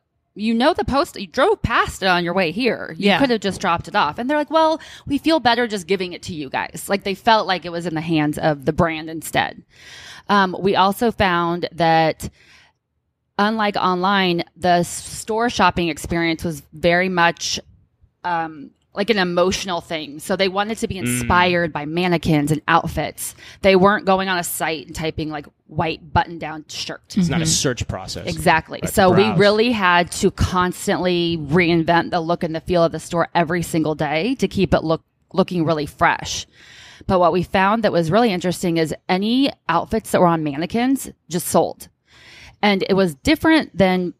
you 0.41 0.53
know 0.53 0.73
the 0.73 0.83
post 0.83 1.19
you 1.19 1.27
drove 1.27 1.61
past 1.61 2.01
it 2.03 2.07
on 2.07 2.23
your 2.23 2.33
way 2.33 2.51
here. 2.51 2.95
You 2.97 3.07
Yeah. 3.07 3.19
could 3.19 3.29
have 3.29 3.41
just 3.41 3.61
dropped 3.61 3.87
it 3.87 3.95
off. 3.95 4.17
And 4.17 4.29
they're 4.29 4.37
like, 4.37 4.49
"Well, 4.51 4.81
we 5.05 5.17
feel 5.17 5.39
better 5.39 5.67
just 5.67 5.87
giving 5.87 6.13
it 6.13 6.23
to 6.23 6.33
you 6.33 6.49
guys." 6.49 6.85
Like 6.89 7.03
they 7.03 7.13
felt 7.15 7.47
like 7.47 7.65
it 7.65 7.71
was 7.71 7.85
in 7.85 7.93
the 7.95 8.01
hands 8.01 8.37
of 8.37 8.65
the 8.65 8.73
brand 8.73 9.09
instead. 9.09 9.63
Um, 10.29 10.55
we 10.59 10.75
also 10.75 11.11
found 11.11 11.67
that 11.71 12.29
unlike 13.37 13.75
online, 13.75 14.43
the 14.55 14.83
store 14.83 15.49
shopping 15.49 15.89
experience 15.89 16.43
was 16.43 16.61
very 16.73 17.09
much 17.09 17.59
um, 18.23 18.71
like 18.93 19.09
an 19.09 19.17
emotional 19.17 19.79
thing. 19.79 20.19
So 20.19 20.35
they 20.35 20.49
wanted 20.49 20.77
to 20.79 20.87
be 20.87 20.95
mm. 20.95 20.99
inspired 20.99 21.71
by 21.71 21.85
mannequins 21.85 22.51
and 22.51 22.61
outfits. 22.67 23.35
They 23.61 23.75
weren't 23.75 24.05
going 24.05 24.27
on 24.27 24.37
a 24.37 24.43
site 24.43 24.87
and 24.87 24.95
typing 24.95 25.29
like 25.29 25.45
white 25.67 26.13
button 26.13 26.37
down 26.37 26.65
shirt. 26.67 27.01
It's 27.15 27.29
not 27.29 27.39
a 27.39 27.43
mm-hmm. 27.43 27.49
search 27.49 27.87
process. 27.87 28.27
Exactly. 28.27 28.79
Right, 28.83 28.91
so 28.91 29.11
we 29.11 29.31
really 29.33 29.71
had 29.71 30.11
to 30.13 30.31
constantly 30.31 31.37
reinvent 31.37 32.11
the 32.11 32.19
look 32.19 32.43
and 32.43 32.53
the 32.53 32.59
feel 32.59 32.83
of 32.83 32.91
the 32.91 32.99
store 32.99 33.29
every 33.33 33.61
single 33.61 33.95
day 33.95 34.35
to 34.35 34.47
keep 34.47 34.73
it 34.73 34.83
look 34.83 35.03
looking 35.33 35.63
really 35.63 35.85
fresh. 35.85 36.45
But 37.07 37.19
what 37.19 37.31
we 37.31 37.43
found 37.43 37.83
that 37.83 37.93
was 37.93 38.11
really 38.11 38.31
interesting 38.31 38.77
is 38.77 38.93
any 39.07 39.49
outfits 39.69 40.11
that 40.11 40.21
were 40.21 40.27
on 40.27 40.43
mannequins 40.43 41.09
just 41.29 41.47
sold. 41.47 41.87
And 42.61 42.83
it 42.87 42.93
was 42.93 43.15
different 43.15 43.75
than 43.75 44.13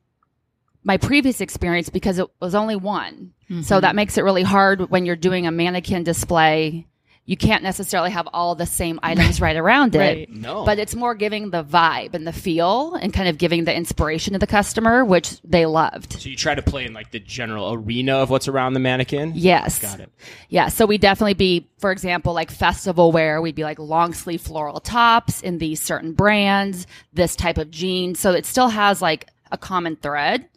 my 0.84 0.98
previous 0.98 1.42
experience 1.42 1.90
because 1.90 2.20
it 2.20 2.28
was 2.40 2.56
only 2.56 2.76
one. 2.76 3.34
So 3.48 3.56
mm-hmm. 3.56 3.82
that 3.82 3.96
makes 3.96 4.18
it 4.18 4.24
really 4.24 4.44
hard 4.44 4.90
when 4.90 5.06
you're 5.06 5.18
doing 5.18 5.46
a 5.46 5.52
mannequin 5.52 6.04
display. 6.04 6.88
You 7.26 7.38
can't 7.38 7.64
necessarily 7.64 8.10
have 8.12 8.28
all 8.34 8.56
the 8.56 8.66
same 8.66 9.00
items 9.04 9.40
right 9.42 9.56
around 9.56 9.94
it. 9.94 10.00
Right. 10.00 10.30
No. 10.30 10.66
But 10.66 10.80
it's 10.80 10.96
more 10.96 11.14
giving 11.16 11.50
the 11.50 11.64
vibe 11.64 12.14
and 12.14 12.26
the 12.26 12.34
feel 12.34 12.96
and 12.96 13.14
kind 13.14 13.28
of 13.28 13.38
giving 13.38 13.66
the 13.66 13.76
inspiration 13.76 14.34
to 14.34 14.40
the 14.40 14.48
customer, 14.48 15.06
which 15.06 15.40
they 15.42 15.66
loved. 15.66 16.14
so 16.14 16.30
you 16.30 16.36
try 16.36 16.56
to 16.56 16.62
play 16.62 16.86
in 16.86 16.94
like 16.94 17.12
the 17.12 17.20
general 17.20 17.74
arena 17.74 18.16
of 18.16 18.30
what's 18.30 18.48
around 18.48 18.74
the 18.74 18.80
mannequin. 18.80 19.34
Yes. 19.36 19.80
Got 19.80 20.00
it. 20.00 20.12
Yeah. 20.50 20.70
So 20.70 20.86
we 20.86 20.98
definitely 20.98 21.36
be, 21.36 21.70
for 21.78 21.92
example, 21.92 22.34
like 22.34 22.50
festival 22.52 23.12
wear, 23.12 23.42
we'd 23.42 23.56
be 23.56 23.64
like 23.64 23.80
long 23.80 24.14
sleeve 24.14 24.42
floral 24.42 24.80
tops 24.80 25.42
in 25.42 25.58
these 25.58 25.82
certain 25.82 26.14
brands, 26.14 26.88
this 27.14 27.36
type 27.36 27.58
of 27.58 27.70
jeans. 27.70 28.20
So 28.20 28.32
it 28.32 28.46
still 28.46 28.70
has 28.70 29.02
like 29.02 29.28
a 29.52 29.58
common 29.58 29.96
thread, 29.96 30.48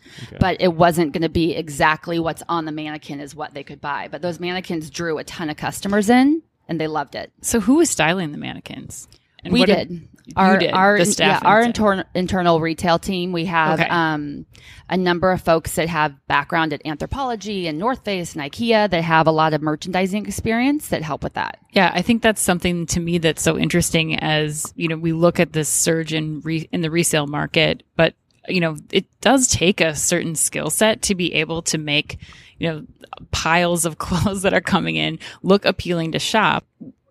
but 0.41 0.57
it 0.61 0.75
wasn't 0.75 1.13
going 1.13 1.23
to 1.23 1.29
be 1.29 1.55
exactly 1.55 2.19
what's 2.19 2.43
on 2.49 2.65
the 2.65 2.73
mannequin 2.73 3.21
is 3.21 3.35
what 3.35 3.55
they 3.55 3.63
could 3.65 3.81
buy. 3.81 4.09
But 4.11 4.23
those 4.23 4.39
mannequins 4.41 4.91
drew 4.91 5.19
a 5.19 5.25
ton 5.25 5.51
of 5.51 5.57
customers 5.57 6.09
in 6.09 6.43
and 6.69 6.81
they 6.81 6.87
loved 6.87 7.15
it. 7.15 7.33
So 7.43 7.61
who 7.61 7.77
was 7.77 7.91
styling 7.91 8.33
the 8.33 8.39
mannequins? 8.39 9.09
And 9.43 9.53
we 9.53 9.61
what 9.61 9.67
did. 9.67 9.91
you 9.91 10.01
our 10.37 10.57
did, 10.57 10.73
our 10.73 10.97
the 10.97 11.05
staff 11.05 11.43
yeah, 11.43 11.47
our 11.49 11.59
and- 11.61 11.67
intor- 11.75 12.05
internal 12.15 12.61
retail 12.61 12.99
team. 12.99 13.31
We 13.33 13.45
have 13.45 13.79
Okay. 13.79 13.89
um, 13.91 14.47
a 14.89 14.97
number 14.97 15.31
of 15.33 15.43
folks 15.43 15.75
that 15.75 15.91
have 15.91 16.15
background 16.29 16.73
at 16.73 16.83
Anthropologie 16.85 17.67
and 17.69 17.79
North 17.79 18.07
Face 18.07 18.35
and 18.35 18.43
IKEA 18.43 18.89
that 18.89 19.03
have 19.05 19.27
a 19.27 19.31
lot 19.31 19.53
of 19.53 19.61
merchandising 19.61 20.25
experience 20.25 20.89
that 20.89 21.03
help 21.03 21.23
with 21.23 21.35
that. 21.35 21.59
Yeah, 21.73 21.91
I 21.95 22.01
think 22.01 22.23
that's 22.23 22.41
something 22.41 22.87
to 22.87 23.01
me 23.01 23.19
that's 23.19 23.43
so 23.43 23.59
interesting 23.59 24.19
as, 24.19 24.73
you 24.77 24.89
know, 24.89 24.97
we 24.97 25.13
look 25.13 25.39
at 25.39 25.53
this 25.53 25.69
surge 25.69 26.15
in 26.15 26.41
re- 26.41 26.69
in 26.73 26.81
the 26.81 26.91
resale 26.91 27.27
market, 27.27 27.83
but 27.97 28.15
you 28.49 28.61
know, 28.61 28.77
it 28.91 29.07
does 29.21 29.47
take 29.49 29.81
a 29.81 29.95
certain 29.95 30.35
skill 30.35 30.71
set 30.71 31.03
to 31.03 31.15
be 31.15 31.35
able 31.35 31.63
to 31.63 31.79
make, 31.79 32.19
you 32.59 32.69
know, 32.69 32.87
piles 33.31 33.85
of 33.85 33.99
clothes 33.99 34.43
that 34.43 34.55
are 34.55 34.61
coming 34.61 34.97
in 34.97 35.19
look 35.43 35.65
appealing 35.65 36.13
to 36.13 36.19
shop. 36.19 36.65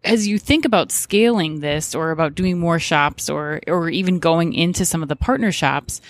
as 0.03 0.27
you 0.27 0.37
think 0.37 0.65
about 0.65 0.91
scaling 0.91 1.61
this 1.61 1.95
or 1.95 2.11
about 2.11 2.35
doing 2.35 2.59
more 2.59 2.79
shops 2.79 3.29
or 3.29 3.61
or 3.67 3.89
even 3.89 4.19
going 4.19 4.53
into 4.53 4.85
some 4.85 5.01
of 5.01 5.09
the 5.09 5.15
partner 5.15 5.51
shops, 5.51 6.01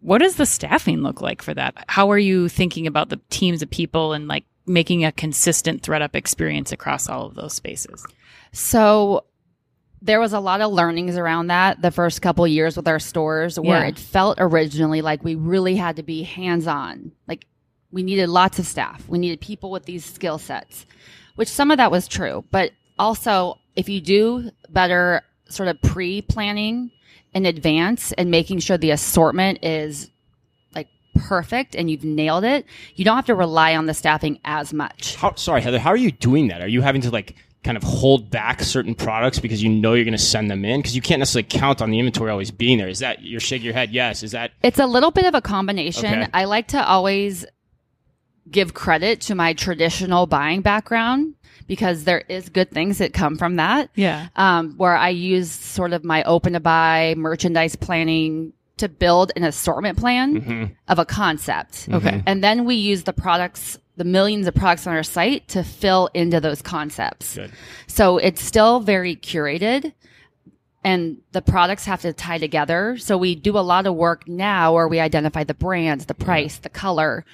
what 0.00 0.18
does 0.18 0.36
the 0.36 0.46
staffing 0.46 1.02
look 1.02 1.20
like 1.20 1.42
for 1.42 1.54
that? 1.54 1.74
How 1.88 2.10
are 2.10 2.18
you 2.18 2.48
thinking 2.48 2.86
about 2.86 3.08
the 3.08 3.20
teams 3.30 3.62
of 3.62 3.70
people 3.70 4.12
and 4.12 4.28
like 4.28 4.44
making 4.66 5.04
a 5.04 5.12
consistent 5.12 5.82
ThredUp 5.82 6.14
experience 6.14 6.72
across 6.72 7.08
all 7.08 7.26
of 7.26 7.34
those 7.34 7.54
spaces? 7.54 8.04
So 8.52 9.24
there 10.00 10.20
was 10.20 10.32
a 10.32 10.40
lot 10.40 10.60
of 10.60 10.72
learnings 10.72 11.16
around 11.16 11.48
that 11.48 11.82
the 11.82 11.90
first 11.90 12.22
couple 12.22 12.46
years 12.46 12.76
with 12.76 12.86
our 12.86 12.98
stores 13.00 13.58
where 13.58 13.80
Yeah. 13.82 13.88
it 13.88 13.98
felt 13.98 14.36
originally 14.40 15.02
like 15.02 15.24
we 15.24 15.34
really 15.34 15.76
had 15.76 15.96
to 15.96 16.02
be 16.02 16.22
hands-on. 16.22 17.12
Like 17.26 17.46
we 17.90 18.02
needed 18.02 18.28
lots 18.28 18.58
of 18.58 18.66
staff. 18.66 19.08
We 19.08 19.18
needed 19.18 19.40
people 19.40 19.70
with 19.70 19.86
these 19.86 20.04
skill 20.04 20.38
sets, 20.38 20.86
which 21.34 21.48
some 21.48 21.70
of 21.70 21.78
that 21.78 21.90
was 21.90 22.06
true, 22.06 22.44
but 22.50 22.70
also 22.98 23.58
if 23.76 23.88
you 23.88 24.00
do 24.00 24.50
better 24.70 25.22
sort 25.48 25.68
of 25.68 25.80
pre-planning 25.82 26.90
in 27.34 27.46
advance 27.46 28.12
and 28.12 28.30
making 28.30 28.58
sure 28.60 28.76
the 28.78 28.90
assortment 28.90 29.58
is 29.64 30.10
like 30.74 30.88
perfect 31.14 31.74
and 31.74 31.90
you've 31.90 32.04
nailed 32.04 32.44
it, 32.44 32.64
you 32.94 33.04
don't 33.04 33.16
have 33.16 33.26
to 33.26 33.34
rely 33.34 33.74
on 33.76 33.86
the 33.86 33.94
staffing 33.94 34.38
as 34.44 34.72
much. 34.72 35.16
How, 35.16 35.34
sorry, 35.34 35.60
Heather, 35.62 35.78
how 35.78 35.90
are 35.90 35.96
you 35.96 36.10
doing 36.12 36.48
that? 36.48 36.60
Are 36.60 36.68
you 36.68 36.82
having 36.82 37.00
to 37.02 37.10
like 37.10 37.34
kind 37.68 37.76
of 37.76 37.82
hold 37.82 38.30
back 38.30 38.62
certain 38.62 38.94
products 38.94 39.38
because 39.38 39.62
you 39.62 39.68
know 39.68 39.92
you're 39.92 40.06
going 40.06 40.12
to 40.16 40.18
send 40.18 40.50
them 40.50 40.64
in? 40.64 40.80
Because 40.80 40.96
you 40.96 41.02
can't 41.02 41.18
necessarily 41.18 41.46
count 41.50 41.82
on 41.82 41.90
the 41.90 41.98
inventory 41.98 42.30
always 42.30 42.50
being 42.50 42.78
there. 42.78 42.88
Is 42.88 43.00
that 43.00 43.22
you're 43.22 43.40
shaking 43.40 43.66
your 43.66 43.74
head? 43.74 43.90
Yes. 43.90 44.22
Is 44.22 44.30
that 44.32 44.52
It's 44.62 44.78
a 44.78 44.86
little 44.86 45.10
bit 45.10 45.26
of 45.26 45.34
a 45.34 45.42
combination. 45.42 46.06
Okay. 46.22 46.30
I 46.32 46.44
like 46.44 46.68
to 46.68 46.82
always 46.82 47.44
give 48.50 48.72
credit 48.72 49.20
to 49.20 49.34
my 49.34 49.52
traditional 49.52 50.26
buying 50.26 50.62
background 50.62 51.34
because 51.66 52.04
there 52.04 52.24
is 52.30 52.48
good 52.48 52.70
things 52.70 52.96
that 52.96 53.12
come 53.12 53.36
from 53.36 53.56
that. 53.56 53.90
Yeah. 53.94 54.28
Um, 54.36 54.72
where 54.78 54.96
I 54.96 55.10
use 55.10 55.50
sort 55.50 55.92
of 55.92 56.04
my 56.04 56.22
open 56.24 56.54
to 56.54 56.60
buy 56.60 57.14
merchandise 57.18 57.76
planning 57.76 58.54
to 58.78 58.88
build 58.88 59.30
an 59.36 59.44
assortment 59.44 59.98
plan 59.98 60.40
Mm-hmm. 60.40 60.64
of 60.88 60.98
a 60.98 61.04
concept. 61.04 61.88
Okay. 61.92 62.22
And 62.26 62.42
then 62.42 62.64
we 62.64 62.76
use 62.76 63.02
the 63.02 63.12
products, 63.12 63.76
the 63.98 64.04
millions 64.04 64.46
of 64.46 64.54
products 64.54 64.86
on 64.86 64.94
our 64.94 65.02
site 65.02 65.46
to 65.48 65.62
fill 65.62 66.08
into 66.14 66.40
those 66.40 66.62
concepts. 66.62 67.34
good? 67.34 67.50
So 67.86 68.16
it's 68.16 68.40
still 68.42 68.80
very 68.80 69.14
curated 69.16 69.92
and 70.84 71.18
the 71.32 71.42
products 71.42 71.84
have 71.84 72.00
to 72.02 72.12
tie 72.12 72.38
together. 72.38 72.96
So 72.98 73.18
we 73.18 73.34
do 73.34 73.58
a 73.58 73.60
lot 73.60 73.86
of 73.86 73.94
work 73.94 74.26
now 74.28 74.72
where 74.74 74.88
we 74.88 75.00
identify 75.00 75.44
the 75.44 75.54
brands, 75.54 76.06
the 76.06 76.14
price, 76.14 76.58
the 76.58 76.68
color, 76.68 77.24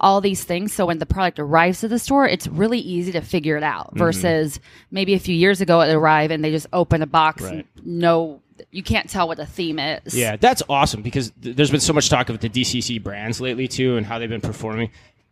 all 0.00 0.20
these 0.20 0.42
things. 0.42 0.72
So 0.72 0.86
when 0.86 0.98
the 0.98 1.06
product 1.06 1.38
arrives 1.38 1.80
to 1.80 1.88
the 1.88 1.98
store, 1.98 2.26
it's 2.26 2.46
really 2.48 2.78
easy 2.80 3.12
to 3.12 3.20
figure 3.20 3.56
it 3.56 3.62
out 3.62 3.88
Mm-hmm. 3.88 3.98
versus 3.98 4.60
maybe 4.90 5.14
a 5.14 5.18
few 5.20 5.34
years 5.36 5.60
ago 5.60 5.80
it 5.82 5.92
arrived 5.92 6.32
and 6.32 6.42
they 6.42 6.50
just 6.50 6.66
open 6.72 7.02
a 7.02 7.06
box 7.06 7.42
Right. 7.42 7.52
and 7.76 7.86
no, 7.86 8.40
you 8.70 8.82
can't 8.82 9.08
tell 9.10 9.28
what 9.28 9.36
the 9.36 9.46
theme 9.46 9.78
is. 9.78 10.16
Yeah, 10.16 10.36
that's 10.36 10.62
awesome 10.68 11.02
because 11.02 11.30
th- 11.42 11.54
there's 11.54 11.70
been 11.70 11.80
so 11.80 11.92
much 11.92 12.08
talk 12.08 12.28
of 12.30 12.40
the 12.40 12.48
DTC 12.48 13.02
brands 13.02 13.40
lately 13.40 13.68
too 13.68 13.96
and 13.96 14.06
how 14.06 14.18
they've 14.18 14.28
been 14.28 14.40
performing. 14.40 14.90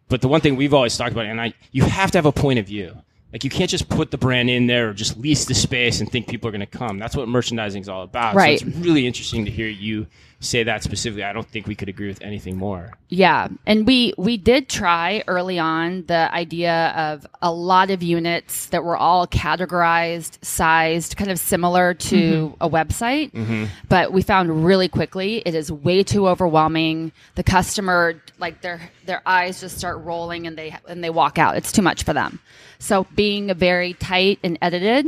But 0.09 0.21
the 0.21 0.29
one 0.29 0.41
thing 0.41 0.57
we've 0.57 0.75
always 0.75 0.97
talked 0.97 1.13
about, 1.13 1.27
and 1.27 1.41
I, 1.41 1.55
you 1.71 1.85
have 1.85 2.11
to 2.13 2.19
have 2.19 2.27
a 2.27 2.33
point 2.33 2.59
of 2.59 2.67
view. 2.67 2.97
Like 3.33 3.45
you 3.45 3.51
can't 3.51 3.71
just 3.71 3.89
put 3.89 4.11
the 4.11 4.19
brand 4.19 4.51
in 4.51 4.67
there 4.67 4.91
or 4.91 4.93
just 4.93 5.17
lease 5.17 5.47
the 5.47 5.55
space 5.55 6.01
and 6.01 6.11
think 6.11 6.29
people 6.29 6.49
are 6.49 6.53
going 6.53 6.61
to 6.61 6.67
come. 6.67 6.99
That's 6.99 7.17
what 7.17 7.29
merchandising 7.29 7.81
is 7.81 7.89
all 7.89 8.03
about. 8.03 8.35
Right. 8.35 8.61
So 8.61 8.67
it's 8.67 8.77
really 8.77 9.07
interesting 9.07 9.47
to 9.47 9.51
hear 9.51 9.69
you 9.69 10.07
say 10.43 10.65
that 10.65 10.83
specifically. 10.83 11.25
I 11.25 11.33
don't 11.33 11.49
think 11.49 11.67
we 11.67 11.75
could 11.75 11.89
agree 11.89 12.09
with 12.09 12.21
anything 12.21 12.57
more. 12.57 12.93
Yeah, 13.09 13.49
and 13.67 13.87
we 13.87 14.13
we 14.19 14.37
did 14.37 14.69
try 14.69 15.23
early 15.27 15.59
on 15.59 16.05
the 16.07 16.33
idea 16.35 16.93
of 16.97 17.27
a 17.41 17.53
lot 17.53 17.91
of 17.91 18.03
units 18.03 18.67
that 18.67 18.85
were 18.85 18.97
all 18.97 19.27
categorized, 19.27 20.45
sized, 20.45 21.17
kind 21.17 21.31
of 21.31 21.39
similar 21.39 21.95
to 21.95 22.17
mm-hmm. 22.17 22.65
a 22.65 22.69
website. 22.69 23.33
Mm-hmm. 23.33 23.67
But 23.89 24.13
we 24.13 24.23
found 24.23 24.65
really 24.65 24.89
quickly 24.89 25.43
it 25.47 25.55
is 25.55 25.71
way 25.71 26.03
too 26.03 26.29
overwhelming. 26.29 27.13
The 27.37 27.45
customer 27.45 28.21
like 28.39 28.61
their 28.61 28.81
their 29.07 29.23
eyes 29.25 29.61
just 29.61 29.79
start 29.79 30.03
rolling 30.05 30.47
and 30.47 30.59
they 30.59 30.77
and 30.89 31.03
they 31.03 31.11
walk 31.11 31.39
out. 31.39 31.57
It's 31.57 31.73
too 31.73 31.83
much 31.83 32.03
for 32.03 32.13
them. 32.13 32.41
So 32.79 33.07
being 33.15 33.55
very 33.55 33.95
tight 33.95 34.41
and 34.43 34.59
edited 34.61 35.07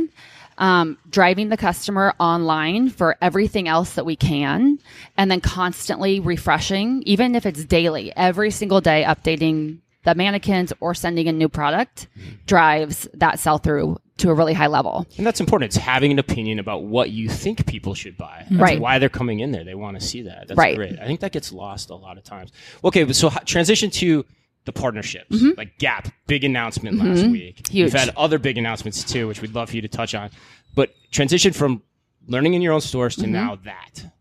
um, 0.57 0.97
driving 1.09 1.49
the 1.49 1.57
customer 1.57 2.13
online 2.19 2.89
for 2.89 3.17
everything 3.21 3.67
else 3.67 3.93
that 3.95 4.05
we 4.05 4.15
can, 4.15 4.79
and 5.17 5.29
then 5.29 5.41
constantly 5.41 6.19
refreshing, 6.19 7.03
even 7.05 7.35
if 7.35 7.45
it's 7.45 7.65
daily, 7.65 8.13
every 8.15 8.51
single 8.51 8.81
day, 8.81 9.03
updating 9.05 9.79
the 10.03 10.13
mannequins 10.15 10.71
or 10.79 10.93
sending 10.93 11.27
a 11.27 11.31
new 11.31 11.49
product 11.49 12.07
drives 12.45 13.07
that 13.15 13.39
sell 13.39 13.57
through 13.57 13.97
to 14.17 14.29
a 14.29 14.33
really 14.33 14.53
high 14.53 14.67
level. 14.67 15.05
And 15.17 15.25
that's 15.25 15.39
important. 15.41 15.69
It's 15.69 15.77
having 15.83 16.11
an 16.11 16.19
opinion 16.19 16.59
about 16.59 16.83
what 16.83 17.09
you 17.09 17.27
think 17.27 17.65
people 17.65 17.95
should 17.95 18.15
buy. 18.15 18.45
That's 18.49 18.61
Right. 18.61 18.79
why 18.79 18.99
they're 18.99 19.09
coming 19.09 19.39
in 19.41 19.51
there. 19.51 19.63
They 19.65 19.75
want 19.75 19.99
to 19.99 20.05
see 20.05 20.21
that. 20.21 20.47
That's 20.47 20.57
Right. 20.57 20.75
great. 20.75 20.97
I 20.99 21.05
think 21.07 21.19
that 21.21 21.31
gets 21.33 21.51
lost 21.51 21.89
a 21.89 21.95
lot 21.95 22.17
of 22.17 22.23
times. 22.23 22.51
Okay, 22.83 23.03
but 23.03 23.15
so 23.15 23.29
transition 23.45 23.89
to 23.89 24.25
the 24.65 24.73
partnerships. 24.73 25.41
Like 25.57 25.77
Gap, 25.77 26.09
big 26.27 26.43
announcement 26.43 26.97
last 26.97 27.25
week. 27.29 27.57
Mm-hmm. 27.63 27.73
Huge. 27.73 27.93
You've 27.93 27.93
had 27.93 28.09
other 28.17 28.37
big 28.39 28.57
announcements 28.57 29.03
too, 29.03 29.27
which 29.27 29.41
we'd 29.41 29.53
love 29.55 29.69
for 29.69 29.75
you 29.75 29.81
to 29.81 29.87
touch 29.87 30.13
on. 30.15 30.29
But 30.75 30.93
transition 31.11 31.53
from 31.53 31.81
learning 32.27 32.55
in 32.55 32.61
your 32.61 32.73
own 32.73 32.81
stores 32.81 33.15
to 33.17 33.21
Mm-hmm. 33.23 33.31
now 33.31 33.57
that. 33.63 34.11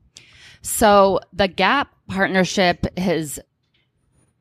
So 0.62 1.20
the 1.32 1.48
Gap 1.48 1.94
partnership 2.08 2.86
is 2.96 3.40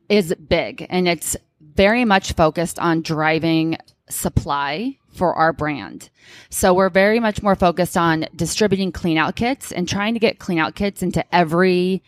is 0.09 0.33
big 0.47 0.85
and 0.89 1.07
it's 1.07 1.35
very 1.61 2.05
much 2.05 2.33
focused 2.33 2.77
on 2.79 3.01
driving 3.01 3.77
supply 4.09 4.97
for 5.13 5.33
our 5.33 5.53
brand. 5.53 6.09
So 6.49 6.73
we're 6.73 6.89
very 6.89 7.19
much 7.19 7.41
more 7.41 7.55
focused 7.55 7.95
on 7.97 8.25
distributing 8.35 8.91
clean 8.91 9.17
out 9.17 9.35
kits 9.35 9.71
and 9.71 9.87
trying 9.87 10.13
to 10.13 10.19
get 10.19 10.39
clean 10.39 10.59
out 10.59 10.75
kits 10.75 11.01
into 11.01 11.23
every 11.33 12.03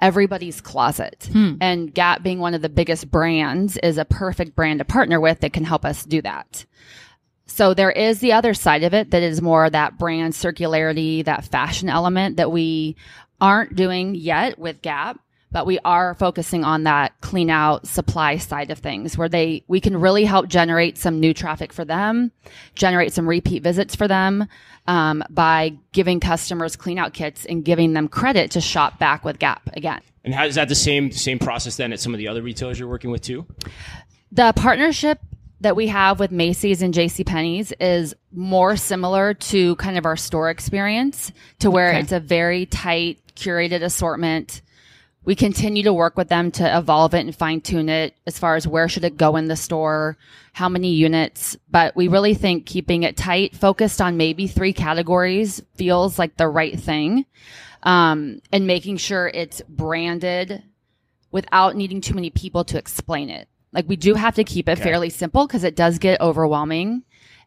everybody's 0.00 0.60
closet. 0.60 1.28
Hmm. 1.32 1.54
And 1.60 1.94
Gap 1.94 2.22
being 2.22 2.38
one 2.38 2.54
of 2.54 2.62
the 2.62 2.68
biggest 2.68 3.10
brands 3.10 3.76
is 3.78 3.98
a 3.98 4.04
perfect 4.04 4.54
brand 4.54 4.80
to 4.80 4.84
partner 4.84 5.20
with 5.20 5.40
that 5.40 5.52
can 5.52 5.64
help 5.64 5.84
us 5.84 6.04
do 6.04 6.22
that. 6.22 6.66
So 7.46 7.74
there 7.74 7.92
is 7.92 8.20
the 8.20 8.32
other 8.32 8.54
side 8.54 8.82
of 8.82 8.92
it 8.92 9.10
that 9.12 9.22
is 9.22 9.40
more 9.40 9.70
that 9.70 9.98
brand 9.98 10.34
circularity, 10.34 11.24
that 11.24 11.44
fashion 11.44 11.88
element 11.88 12.36
that 12.36 12.50
we 12.50 12.96
aren't 13.40 13.76
doing 13.76 14.14
yet 14.14 14.58
with 14.58 14.82
Gap, 14.82 15.20
but 15.52 15.66
we 15.66 15.78
are 15.84 16.14
focusing 16.14 16.64
on 16.64 16.84
that 16.84 17.18
clean 17.20 17.50
out 17.50 17.86
supply 17.86 18.36
side 18.36 18.70
of 18.70 18.78
things 18.78 19.16
where 19.16 19.28
they 19.28 19.62
we 19.68 19.80
can 19.80 19.96
really 19.98 20.24
help 20.24 20.48
generate 20.48 20.98
some 20.98 21.20
new 21.20 21.32
traffic 21.32 21.72
for 21.72 21.84
them, 21.84 22.32
generate 22.74 23.12
some 23.12 23.28
repeat 23.28 23.62
visits 23.62 23.94
for 23.94 24.08
them 24.08 24.46
um, 24.86 25.22
by 25.30 25.72
giving 25.92 26.20
customers 26.20 26.76
clean 26.76 26.98
out 26.98 27.12
kits 27.14 27.44
and 27.46 27.64
giving 27.64 27.92
them 27.92 28.08
credit 28.08 28.50
to 28.52 28.60
shop 28.60 28.98
back 28.98 29.24
with 29.24 29.38
Gap 29.38 29.68
again. 29.74 30.00
And 30.24 30.34
how 30.34 30.44
is 30.44 30.56
that 30.56 30.68
the 30.68 30.74
same 30.74 31.10
same 31.12 31.38
process 31.38 31.76
then 31.76 31.92
at 31.92 32.00
some 32.00 32.12
of 32.12 32.18
the 32.18 32.28
other 32.28 32.42
retailers 32.42 32.78
you're 32.78 32.88
working 32.88 33.10
with 33.10 33.22
too? 33.22 33.46
The 34.32 34.52
partnership 34.56 35.20
that 35.60 35.74
we 35.76 35.86
have 35.86 36.20
with 36.20 36.30
Macy's 36.30 36.82
and 36.82 36.92
JC 36.92 37.24
Penney's 37.24 37.72
is 37.80 38.14
more 38.32 38.76
similar 38.76 39.32
to 39.34 39.74
kind 39.76 39.96
of 39.96 40.04
our 40.04 40.16
store 40.16 40.50
experience 40.50 41.32
to 41.60 41.70
where 41.70 41.90
Okay. 41.90 42.00
it's 42.00 42.12
a 42.12 42.20
very 42.20 42.66
tight 42.66 43.20
curated 43.36 43.82
assortment. 43.82 44.60
We 45.26 45.34
continue 45.34 45.82
to 45.82 45.92
work 45.92 46.16
with 46.16 46.28
them 46.28 46.52
to 46.52 46.78
evolve 46.78 47.12
it 47.12 47.26
and 47.26 47.34
fine 47.34 47.60
tune 47.60 47.88
it 47.88 48.14
as 48.28 48.38
far 48.38 48.54
as 48.54 48.66
where 48.66 48.88
should 48.88 49.02
it 49.02 49.16
go 49.16 49.34
in 49.34 49.48
the 49.48 49.56
store, 49.56 50.16
how 50.52 50.68
many 50.68 50.92
units, 50.92 51.56
but 51.68 51.96
we 51.96 52.06
really 52.06 52.34
think 52.34 52.64
keeping 52.64 53.02
it 53.02 53.16
tight, 53.16 53.56
focused 53.56 54.00
on 54.00 54.16
maybe 54.16 54.46
three 54.46 54.72
categories 54.72 55.60
feels 55.74 56.16
like 56.16 56.36
the 56.36 56.46
right 56.46 56.78
thing. 56.78 57.26
Um, 57.82 58.40
and 58.52 58.66
making 58.66 58.96
sure 58.98 59.28
it's 59.28 59.62
branded 59.68 60.62
without 61.32 61.76
needing 61.76 62.00
too 62.00 62.14
many 62.14 62.30
people 62.30 62.64
to 62.64 62.78
explain 62.78 63.28
it. 63.28 63.48
Like 63.72 63.88
we 63.88 63.96
do 63.96 64.14
have 64.14 64.36
to 64.36 64.44
keep 64.44 64.68
it 64.68 64.78
fairly 64.78 65.10
simple 65.10 65.46
because 65.46 65.64
it 65.64 65.76
does 65.76 65.98
get 65.98 66.20
overwhelming. 66.20 67.02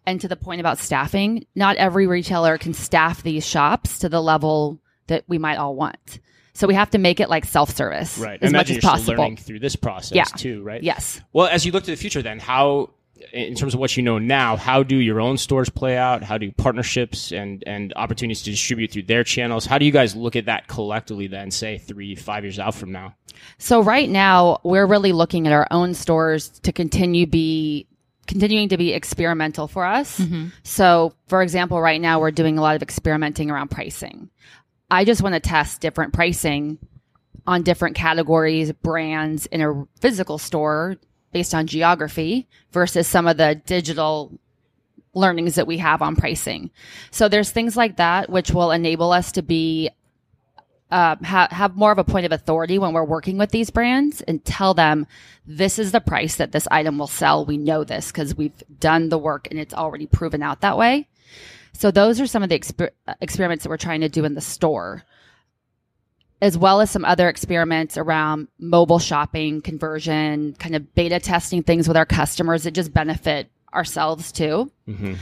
And 0.06 0.20
to 0.22 0.28
the 0.28 0.36
point 0.36 0.60
about 0.60 0.80
staffing, 0.80 1.46
not 1.56 1.78
every 1.78 2.08
retailer 2.08 2.58
can 2.58 2.74
staff 2.74 3.24
these 3.24 3.46
shops 3.46 4.00
to 4.00 4.10
the 4.10 4.22
level 4.22 4.80
that 5.08 5.24
we 5.28 5.38
might 5.38 5.58
all 5.58 5.76
want. 5.76 6.20
So 6.60 6.68
we 6.68 6.74
have 6.74 6.90
to 6.90 6.98
make 6.98 7.22
it 7.22 7.30
like 7.30 7.46
self-service 7.46 8.18
Right. 8.18 8.38
as 8.42 8.50
I 8.50 8.58
much 8.58 8.70
imagine 8.70 8.78
as 8.78 8.84
you're 8.84 8.92
possible. 8.92 9.14
learning 9.16 9.38
through 9.38 9.60
this 9.60 9.78
process 9.78 10.16
Yeah. 10.16 10.26
too, 10.26 10.62
right? 10.62 10.84
Yes. 10.84 11.22
Well, 11.32 11.48
as 11.48 11.66
you 11.66 11.72
look 11.72 11.86
to 11.86 11.92
the 11.92 11.96
future, 11.96 12.22
then 12.22 12.38
how, 12.40 12.90
in 13.32 13.56
terms 13.56 13.74
of 13.74 13.80
what 13.80 13.96
you 13.96 14.04
know 14.04 14.20
now, 14.20 14.58
how 14.58 14.84
do 14.84 14.98
your 14.98 15.22
own 15.22 15.38
stores 15.38 15.70
play 15.70 15.96
out? 15.98 16.22
How 16.22 16.38
do 16.38 16.52
partnerships 16.52 17.32
and 17.32 17.64
and 17.66 17.94
opportunities 17.96 18.42
to 18.44 18.52
distribute 18.52 18.92
through 18.92 19.04
their 19.04 19.24
channels? 19.24 19.66
How 19.66 19.78
do 19.78 19.86
you 19.86 19.92
guys 19.94 20.16
look 20.18 20.36
at 20.36 20.46
that 20.48 20.68
collectively? 20.68 21.28
Then, 21.28 21.50
say 21.50 21.78
three, 21.78 22.14
five 22.16 22.44
years 22.44 22.60
out 22.60 22.76
from 22.76 22.92
now. 22.92 23.16
So 23.58 23.82
right 23.82 24.10
now 24.10 24.60
we're 24.64 24.86
really 24.86 25.14
looking 25.14 25.48
at 25.48 25.54
our 25.54 25.68
own 25.72 25.94
stores 25.94 26.50
to 26.64 26.74
continue 26.74 27.26
be 27.26 27.88
continuing 28.28 28.70
to 28.70 28.78
be 28.78 28.94
experimental 28.94 29.68
for 29.68 29.86
us. 29.86 30.20
Mm-hmm. 30.20 30.48
So 30.64 31.14
for 31.28 31.42
example, 31.42 31.82
right 31.82 32.00
now 32.02 32.20
we're 32.20 32.32
doing 32.32 32.58
a 32.58 32.62
lot 32.62 32.76
of 32.76 32.82
experimenting 32.84 33.50
around 33.50 33.70
pricing. 33.72 34.30
I 34.92 35.06
just 35.06 35.22
want 35.22 35.36
to 35.36 35.40
test 35.40 35.82
different 35.82 36.14
pricing 36.14 36.78
on 37.46 37.64
different 37.64 37.96
categories, 37.96 38.72
brands 38.72 39.46
in 39.48 39.62
a 39.62 39.88
physical 40.00 40.38
store 40.38 40.98
based 41.32 41.54
on 41.54 41.68
geography 41.68 42.48
versus 42.72 43.08
some 43.08 43.28
of 43.28 43.38
the 43.38 43.62
digital 43.66 44.40
learnings 45.14 45.56
that 45.56 45.68
we 45.68 45.78
have 45.78 46.02
on 46.02 46.16
pricing. 46.16 46.72
So 47.12 47.28
there's 47.28 47.52
things 47.52 47.76
like 47.76 47.98
that 47.98 48.30
which 48.30 48.52
will 48.52 48.72
enable 48.72 49.12
us 49.12 49.32
to 49.34 49.42
be 49.42 49.90
uh, 50.92 51.16
ha- 51.24 51.48
have 51.52 51.76
more 51.76 51.92
of 51.92 52.00
a 52.00 52.04
point 52.04 52.26
of 52.26 52.32
authority 52.32 52.80
when 52.80 52.94
we're 52.94 53.04
working 53.04 53.38
with 53.38 53.52
these 53.52 53.70
brands 53.70 54.22
and 54.22 54.44
tell 54.44 54.74
them 54.74 55.06
this 55.46 55.78
is 55.78 55.92
the 55.92 56.02
price 56.02 56.36
that 56.38 56.52
this 56.52 56.68
item 56.72 56.98
will 56.98 57.08
sell. 57.08 57.46
We 57.46 57.58
know 57.58 57.84
this 57.84 58.12
because 58.12 58.36
we've 58.36 58.64
done 58.80 59.10
the 59.10 59.18
work 59.18 59.48
and 59.52 59.60
it's 59.60 59.74
already 59.74 60.08
proven 60.08 60.42
out 60.42 60.62
that 60.62 60.78
way. 60.78 61.08
So 61.74 61.92
those 61.92 62.20
are 62.20 62.28
some 62.28 62.44
of 62.44 62.50
the 62.50 62.60
exper- 62.60 62.92
experiments 63.22 63.64
that 63.64 63.70
we're 63.70 63.78
trying 63.78 64.02
to 64.02 64.10
do 64.10 64.26
in 64.26 64.34
the 64.34 64.42
store, 64.42 65.04
as 66.42 66.58
well 66.58 66.82
as 66.82 66.90
some 66.90 67.06
other 67.06 67.30
experiments 67.30 67.98
around 67.98 68.48
mobile 68.60 69.00
shopping, 69.00 69.62
conversion, 69.62 70.54
kind 70.60 70.76
of 70.76 70.94
beta 70.96 71.20
testing 71.20 71.64
things 71.64 71.88
with 71.88 71.98
our 71.98 72.06
customers 72.06 72.64
that 72.64 72.72
just 72.72 72.94
benefit 72.94 73.50
ourselves 73.74 74.32
too. 74.32 74.72
Mm-hmm. 74.88 75.14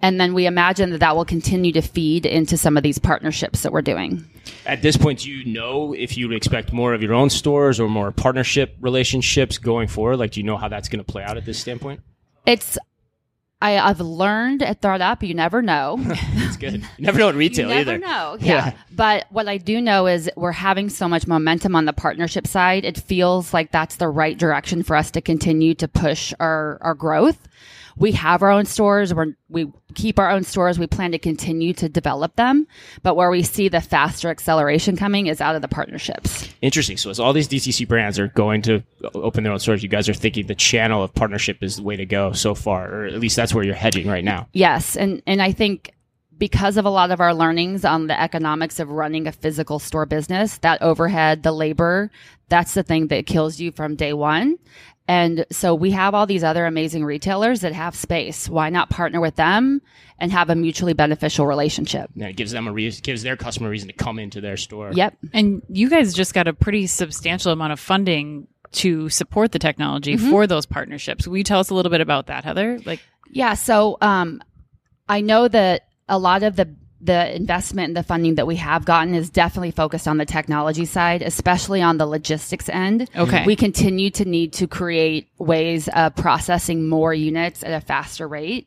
And 0.00 0.20
then 0.20 0.34
we 0.34 0.44
imagine 0.44 0.90
that 0.90 0.98
that 0.98 1.16
will 1.16 1.24
continue 1.24 1.72
to 1.72 1.80
feed 1.80 2.26
into 2.26 2.58
some 2.58 2.76
of 2.76 2.82
these 2.82 2.98
partnerships 2.98 3.62
that 3.62 3.72
we're 3.72 3.80
doing. 3.80 4.22
At 4.66 4.82
this 4.82 4.98
point, 4.98 5.20
do 5.20 5.30
you 5.30 5.50
know 5.50 5.94
if 5.94 6.18
you 6.18 6.30
expect 6.32 6.74
more 6.74 6.92
of 6.92 7.02
your 7.02 7.14
own 7.14 7.30
stores 7.30 7.80
or 7.80 7.88
more 7.88 8.12
partnership 8.12 8.76
relationships 8.80 9.56
going 9.56 9.88
forward? 9.88 10.18
Like, 10.18 10.32
do 10.32 10.40
you 10.40 10.44
know 10.44 10.58
how 10.58 10.68
that's 10.68 10.90
going 10.90 11.02
to 11.02 11.10
play 11.10 11.22
out 11.22 11.38
at 11.38 11.46
this 11.46 11.58
standpoint? 11.58 12.00
It's 12.44 12.76
I, 13.62 13.78
I've 13.78 14.00
learned 14.00 14.62
at 14.62 14.82
ThredUp, 14.82 15.26
you 15.26 15.32
never 15.34 15.62
know. 15.62 15.96
That's 16.34 16.56
good. 16.56 16.82
You 16.98 17.06
never 17.06 17.18
know 17.18 17.28
in 17.30 17.36
retail 17.36 17.68
you 17.68 17.74
never 17.74 17.92
either. 17.92 17.98
know. 17.98 18.36
Yeah. 18.40 18.66
Yeah. 18.66 18.72
But 18.90 19.26
what 19.30 19.48
I 19.48 19.56
do 19.58 19.80
know 19.80 20.06
is 20.06 20.30
we're 20.36 20.52
having 20.52 20.90
so 20.90 21.08
much 21.08 21.26
momentum 21.26 21.74
on 21.74 21.84
the 21.86 21.92
partnership 21.92 22.46
side. 22.46 22.84
It 22.84 22.98
feels 22.98 23.54
like 23.54 23.70
that's 23.72 23.96
the 23.96 24.08
right 24.08 24.36
direction 24.36 24.82
for 24.82 24.96
us 24.96 25.10
to 25.12 25.20
continue 25.20 25.74
to 25.76 25.88
push 25.88 26.34
our, 26.40 26.78
our 26.82 26.94
growth. 26.94 27.38
We 27.96 28.12
have 28.12 28.42
our 28.42 28.50
own 28.50 28.66
stores. 28.66 29.14
We're, 29.14 29.36
we 29.48 29.72
keep 29.94 30.18
our 30.18 30.30
own 30.30 30.44
stores. 30.44 30.78
We 30.78 30.86
plan 30.86 31.12
to 31.12 31.18
continue 31.18 31.72
to 31.74 31.88
develop 31.88 32.36
them. 32.36 32.66
But 33.02 33.14
where 33.14 33.30
we 33.30 33.42
see 33.42 33.68
the 33.68 33.80
faster 33.80 34.28
acceleration 34.28 34.96
coming 34.96 35.26
is 35.26 35.40
out 35.40 35.56
of 35.56 35.62
the 35.62 35.68
partnerships. 35.68 36.48
Interesting. 36.60 36.96
So 36.96 37.10
as 37.10 37.20
all 37.20 37.32
these 37.32 37.48
DTC 37.48 37.86
brands 37.86 38.18
are 38.18 38.28
going 38.28 38.62
to 38.62 38.82
open 39.14 39.44
their 39.44 39.52
own 39.52 39.58
stores, 39.58 39.82
you 39.82 39.88
guys 39.88 40.08
are 40.08 40.14
thinking 40.14 40.46
the 40.46 40.54
channel 40.54 41.02
of 41.02 41.14
partnership 41.14 41.62
is 41.62 41.76
the 41.76 41.82
way 41.82 41.96
to 41.96 42.06
go 42.06 42.32
so 42.32 42.54
far, 42.54 42.92
or 42.92 43.04
at 43.06 43.20
least 43.20 43.36
that's 43.36 43.54
where 43.54 43.64
you're 43.64 43.74
hedging 43.74 44.08
right 44.08 44.24
now. 44.24 44.48
Yes, 44.52 44.96
and 44.96 45.22
and 45.26 45.40
I 45.40 45.52
think 45.52 45.94
because 46.36 46.76
of 46.76 46.84
a 46.84 46.90
lot 46.90 47.10
of 47.10 47.20
our 47.20 47.34
learnings 47.34 47.84
on 47.84 48.06
the 48.06 48.20
economics 48.20 48.80
of 48.80 48.90
running 48.90 49.26
a 49.26 49.32
physical 49.32 49.78
store 49.78 50.06
business, 50.06 50.58
that 50.58 50.82
overhead, 50.82 51.42
the 51.42 51.52
labor, 51.52 52.10
that's 52.48 52.74
the 52.74 52.82
thing 52.82 53.08
that 53.08 53.26
kills 53.26 53.60
you 53.60 53.72
from 53.72 53.96
day 53.96 54.12
one. 54.12 54.58
And 55.06 55.44
so 55.52 55.74
we 55.74 55.90
have 55.90 56.14
all 56.14 56.26
these 56.26 56.42
other 56.42 56.64
amazing 56.64 57.04
retailers 57.04 57.60
that 57.60 57.72
have 57.74 57.94
space. 57.94 58.48
Why 58.48 58.70
not 58.70 58.88
partner 58.88 59.20
with 59.20 59.36
them 59.36 59.82
and 60.18 60.32
have 60.32 60.48
a 60.48 60.54
mutually 60.54 60.94
beneficial 60.94 61.46
relationship? 61.46 62.10
And 62.14 62.24
it 62.24 62.36
gives 62.36 62.52
them 62.52 62.66
a 62.66 62.72
reason, 62.72 63.02
gives 63.02 63.22
their 63.22 63.36
customer 63.36 63.68
a 63.68 63.70
reason 63.70 63.88
to 63.88 63.94
come 63.94 64.18
into 64.18 64.40
their 64.40 64.56
store. 64.56 64.92
Yep. 64.92 65.16
And 65.34 65.62
you 65.68 65.90
guys 65.90 66.14
just 66.14 66.32
got 66.32 66.48
a 66.48 66.54
pretty 66.54 66.86
substantial 66.86 67.52
amount 67.52 67.72
of 67.74 67.80
funding 67.80 68.48
to 68.72 69.08
support 69.08 69.52
the 69.52 69.58
technology 69.58 70.16
for 70.16 70.46
those 70.46 70.66
partnerships. 70.66 71.28
Will 71.28 71.36
you 71.36 71.44
tell 71.44 71.60
us 71.60 71.70
a 71.70 71.74
little 71.74 71.90
bit 71.90 72.00
about 72.00 72.26
that, 72.26 72.44
Heather? 72.44 72.80
Like, 72.84 73.00
Yeah. 73.30 73.54
So 73.54 73.98
um, 74.00 74.42
I 75.08 75.20
know 75.20 75.48
that 75.48 75.86
a 76.08 76.18
lot 76.18 76.42
of 76.42 76.56
the 76.56 76.74
the 77.04 77.36
investment 77.36 77.88
and 77.88 77.96
the 77.96 78.02
funding 78.02 78.36
that 78.36 78.46
we 78.46 78.56
have 78.56 78.86
gotten 78.86 79.14
is 79.14 79.28
definitely 79.28 79.70
focused 79.70 80.08
on 80.08 80.16
the 80.16 80.24
technology 80.24 80.86
side, 80.86 81.20
especially 81.20 81.82
on 81.82 81.98
the 81.98 82.06
logistics 82.06 82.68
end. 82.70 83.10
Okay. 83.14 83.44
We 83.44 83.56
continue 83.56 84.08
to 84.10 84.24
need 84.24 84.54
to 84.54 84.66
create 84.66 85.28
ways 85.38 85.88
of 85.88 86.16
processing 86.16 86.88
more 86.88 87.12
units 87.12 87.62
at 87.62 87.72
a 87.72 87.84
faster 87.84 88.26
rate. 88.26 88.66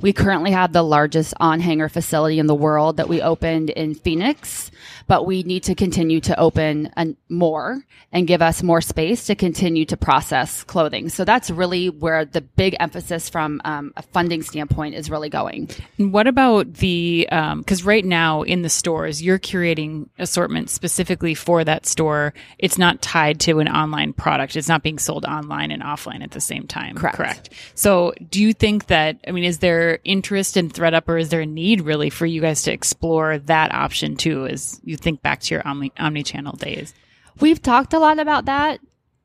We 0.00 0.12
currently 0.12 0.50
have 0.50 0.72
the 0.72 0.82
largest 0.82 1.32
on 1.40 1.60
hanger 1.60 1.88
facility 1.88 2.38
in 2.38 2.46
the 2.46 2.54
world 2.54 2.98
that 2.98 3.08
we 3.08 3.22
opened 3.22 3.70
in 3.70 3.94
Phoenix, 3.94 4.70
but 5.06 5.24
we 5.24 5.42
need 5.44 5.62
to 5.64 5.74
continue 5.74 6.20
to 6.20 6.38
open 6.38 6.90
an, 6.96 7.16
more 7.28 7.82
and 8.12 8.26
give 8.26 8.42
us 8.42 8.62
more 8.62 8.80
space 8.80 9.24
to 9.26 9.34
continue 9.34 9.84
to 9.86 9.96
process 9.96 10.64
clothing. 10.64 11.08
So 11.08 11.24
that's 11.24 11.50
really 11.50 11.88
where 11.88 12.24
the 12.24 12.40
big 12.40 12.76
emphasis 12.78 13.28
from 13.28 13.60
um, 13.64 13.92
a 13.96 14.02
funding 14.02 14.42
standpoint 14.42 14.94
is 14.96 15.10
really 15.10 15.30
going. 15.30 15.70
What 15.96 16.26
about 16.26 16.74
the 16.74 17.26
because 17.30 17.75
right 17.84 18.04
now 18.04 18.42
in 18.42 18.62
the 18.62 18.68
stores 18.68 19.22
you're 19.22 19.38
curating 19.38 20.08
assortment 20.18 20.70
specifically 20.70 21.34
for 21.34 21.64
that 21.64 21.86
store. 21.86 22.34
It's 22.58 22.78
not 22.78 23.02
tied 23.02 23.40
to 23.40 23.58
an 23.60 23.68
online 23.68 24.12
product. 24.12 24.56
It's 24.56 24.68
not 24.68 24.82
being 24.82 24.98
sold 24.98 25.24
online 25.24 25.70
and 25.70 25.82
offline 25.82 26.22
at 26.22 26.30
the 26.30 26.40
same 26.40 26.66
time. 26.66 26.96
Correct. 26.96 27.16
Correct. 27.16 27.50
So 27.74 28.14
do 28.30 28.40
you 28.42 28.52
think 28.52 28.86
that 28.86 29.18
I 29.26 29.30
mean 29.32 29.44
is 29.44 29.58
there 29.58 29.98
interest 30.04 30.56
in 30.56 30.70
ThredUp 30.70 31.08
or 31.08 31.18
is 31.18 31.28
there 31.28 31.40
a 31.40 31.46
need 31.46 31.82
really 31.82 32.10
for 32.10 32.26
you 32.26 32.40
guys 32.40 32.62
to 32.62 32.72
explore 32.72 33.38
that 33.38 33.74
option 33.74 34.16
too 34.16 34.46
as 34.46 34.80
you 34.84 34.96
think 34.96 35.22
back 35.22 35.40
to 35.40 35.54
your 35.54 35.66
omni 35.66 35.92
omni-channel 35.98 36.56
days? 36.56 36.94
We've 37.40 37.60
talked 37.60 37.92
a 37.92 37.98
lot 37.98 38.18
about 38.18 38.46
that, 38.46 38.80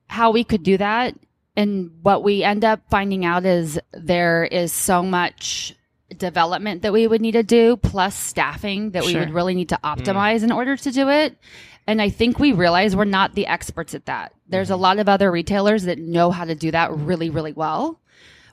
how 0.08 0.32
we 0.32 0.44
could 0.44 0.64
do 0.64 0.78
that. 0.78 1.16
And 1.56 1.92
what 2.02 2.24
we 2.24 2.44
end 2.44 2.64
up 2.64 2.82
finding 2.90 3.26
out 3.26 3.46
is 3.46 3.80
there 3.94 4.46
is 4.46 4.72
so 4.72 5.04
much 5.04 5.76
development 6.18 6.82
that 6.84 6.94
we 6.94 7.08
would 7.08 7.22
need 7.22 7.34
to 7.34 7.44
do, 7.44 7.78
plus 7.78 8.16
staffing 8.16 8.92
that 8.92 9.06
we 9.06 9.16
would 9.16 9.32
really 9.34 9.56
need 9.56 9.70
to 9.70 9.80
optimize 9.84 10.44
in 10.44 10.52
order 10.52 10.76
to 10.78 10.92
do 10.92 11.10
it. 11.10 11.38
And 11.88 12.02
I 12.02 12.10
think 12.10 12.40
we 12.40 12.52
realize 12.54 12.96
we're 12.96 13.06
not 13.06 13.34
the 13.34 13.48
experts 13.48 13.96
at 13.96 14.06
that. 14.06 14.34
There's 14.48 14.70
a 14.70 14.76
lot 14.76 15.00
of 15.00 15.10
other 15.10 15.32
retailers 15.32 15.84
that 15.84 15.98
know 16.00 16.30
how 16.32 16.46
to 16.46 16.56
do 16.56 16.72
that 16.72 16.92
really, 16.92 17.30
really 17.30 17.54
well. 17.54 18.00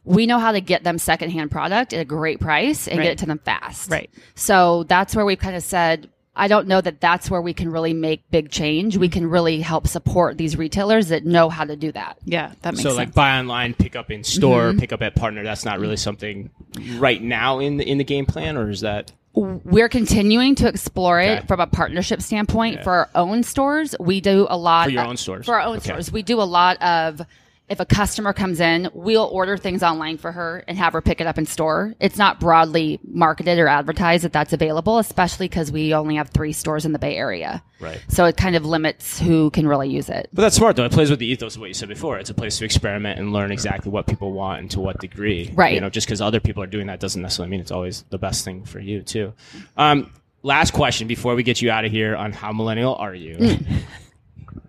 We 0.04 0.26
know 0.26 0.38
how 0.38 0.52
to 0.52 0.60
get 0.62 0.84
them 0.84 0.98
secondhand 0.98 1.50
product 1.50 1.92
at 1.92 2.00
a 2.00 2.04
great 2.04 2.40
price 2.40 2.88
and 2.88 2.98
Right. 2.98 3.04
get 3.04 3.12
it 3.12 3.18
to 3.18 3.26
them 3.26 3.38
fast. 3.44 3.90
Right. 3.90 4.08
So 4.34 4.84
that's 4.84 5.14
where 5.14 5.26
we've 5.26 5.38
kind 5.38 5.56
of 5.56 5.62
said, 5.62 6.08
I 6.34 6.46
don't 6.48 6.68
know 6.68 6.80
that 6.80 7.00
that's 7.00 7.30
where 7.30 7.42
we 7.42 7.52
can 7.52 7.70
really 7.70 7.92
make 7.92 8.22
big 8.30 8.48
change. 8.50 8.96
We 8.96 9.08
can 9.08 9.28
really 9.28 9.60
help 9.60 9.86
support 9.88 10.38
these 10.38 10.56
retailers 10.56 11.08
that 11.08 11.26
know 11.26 11.48
how 11.50 11.64
to 11.64 11.74
do 11.76 11.90
that. 11.92 12.16
Yeah, 12.24 12.52
that 12.62 12.74
makes 12.74 12.82
So 12.84 12.90
sense. 12.90 12.96
like 12.96 13.12
buy 13.14 13.38
online, 13.38 13.74
pick 13.74 13.96
up 13.96 14.10
in 14.10 14.22
store, 14.24 14.70
Mm-hmm. 14.70 14.78
pick 14.78 14.92
up 14.92 15.02
at 15.02 15.16
partner. 15.16 15.42
That's 15.42 15.64
not 15.64 15.80
really 15.80 15.96
something 15.96 16.48
right 16.96 17.22
now 17.22 17.58
in 17.58 17.76
the 17.78 17.88
in 17.88 17.98
the 17.98 18.04
game 18.04 18.26
plan, 18.26 18.56
or 18.56 18.70
is 18.70 18.80
that 18.80 19.12
We're 19.34 19.88
continuing 19.88 20.54
to 20.56 20.68
explore 20.68 21.20
it 21.20 21.38
Okay. 21.38 21.46
from 21.46 21.60
a 21.60 21.66
partnership 21.66 22.20
standpoint 22.22 22.82
for 22.82 22.92
our 22.92 23.08
own 23.14 23.42
stores. 23.44 23.94
We 24.00 24.20
do 24.20 24.46
a 24.50 24.56
lot 24.56 24.86
For 24.86 24.90
your 24.90 25.02
of- 25.02 25.08
own 25.10 25.16
stores? 25.16 25.46
For 25.46 25.54
our 25.54 25.60
own 25.62 25.76
Okay. 25.76 25.90
stores, 25.90 26.10
we 26.10 26.22
do 26.22 26.40
a 26.40 26.44
lot 26.44 26.80
of. 26.82 27.20
If 27.68 27.80
a 27.80 27.84
customer 27.84 28.32
comes 28.32 28.60
in, 28.60 28.88
we'll 28.94 29.28
order 29.30 29.56
things 29.58 29.82
online 29.82 30.16
for 30.16 30.32
her 30.32 30.64
and 30.66 30.78
have 30.78 30.94
her 30.94 31.02
pick 31.02 31.20
it 31.20 31.26
up 31.26 31.36
in 31.36 31.44
store. 31.44 31.94
It's 32.00 32.16
not 32.16 32.40
broadly 32.40 32.98
marketed 33.04 33.58
or 33.58 33.68
advertised 33.68 34.24
that 34.24 34.32
that's 34.32 34.52
available, 34.54 34.98
especially 34.98 35.48
because 35.48 35.70
we 35.70 35.92
only 35.94 36.16
have 36.16 36.30
three 36.30 36.52
stores 36.52 36.86
in 36.86 36.92
the 36.92 36.98
Bay 36.98 37.16
Area. 37.16 37.62
right? 37.78 38.02
So 38.08 38.24
it 38.24 38.36
kind 38.36 38.56
of 38.56 38.64
limits 38.64 39.18
who 39.18 39.50
can 39.50 39.68
really 39.68 39.90
use 39.90 40.08
it. 40.08 40.28
But 40.32 40.42
that's 40.42 40.56
smart 40.56 40.76
though. 40.76 40.84
It 40.86 40.92
plays 40.92 41.10
with 41.10 41.18
the 41.18 41.26
ethos 41.26 41.56
of 41.56 41.60
what 41.60 41.68
you 41.68 41.74
said 41.74 41.88
before. 41.90 42.18
It's 42.18 42.30
a 42.30 42.34
place 42.34 42.56
to 42.58 42.64
experiment 42.64 43.18
and 43.18 43.32
learn 43.32 43.52
exactly 43.52 43.92
what 43.92 44.06
people 44.06 44.32
want 44.32 44.60
and 44.60 44.70
to 44.70 44.80
what 44.80 44.98
degree. 44.98 45.52
Right. 45.54 45.74
You 45.74 45.80
know, 45.80 45.90
just 45.90 46.06
because 46.06 46.22
other 46.22 46.40
people 46.40 46.62
are 46.62 46.66
doing 46.66 46.86
that 46.86 47.00
doesn't 47.00 47.20
necessarily 47.20 47.50
mean 47.50 47.60
it's 47.60 47.70
always 47.70 48.02
the 48.08 48.18
best 48.18 48.44
thing 48.44 48.64
for 48.64 48.80
you 48.80 49.02
too. 49.02 49.34
Um, 49.76 50.10
last 50.42 50.72
question 50.72 51.06
before 51.06 51.34
we 51.34 51.42
get 51.42 51.60
you 51.60 51.70
out 51.70 51.84
of 51.84 51.92
here 51.92 52.16
on 52.16 52.32
how 52.32 52.52
millennial 52.52 52.94
are 52.94 53.14
you? 53.14 53.58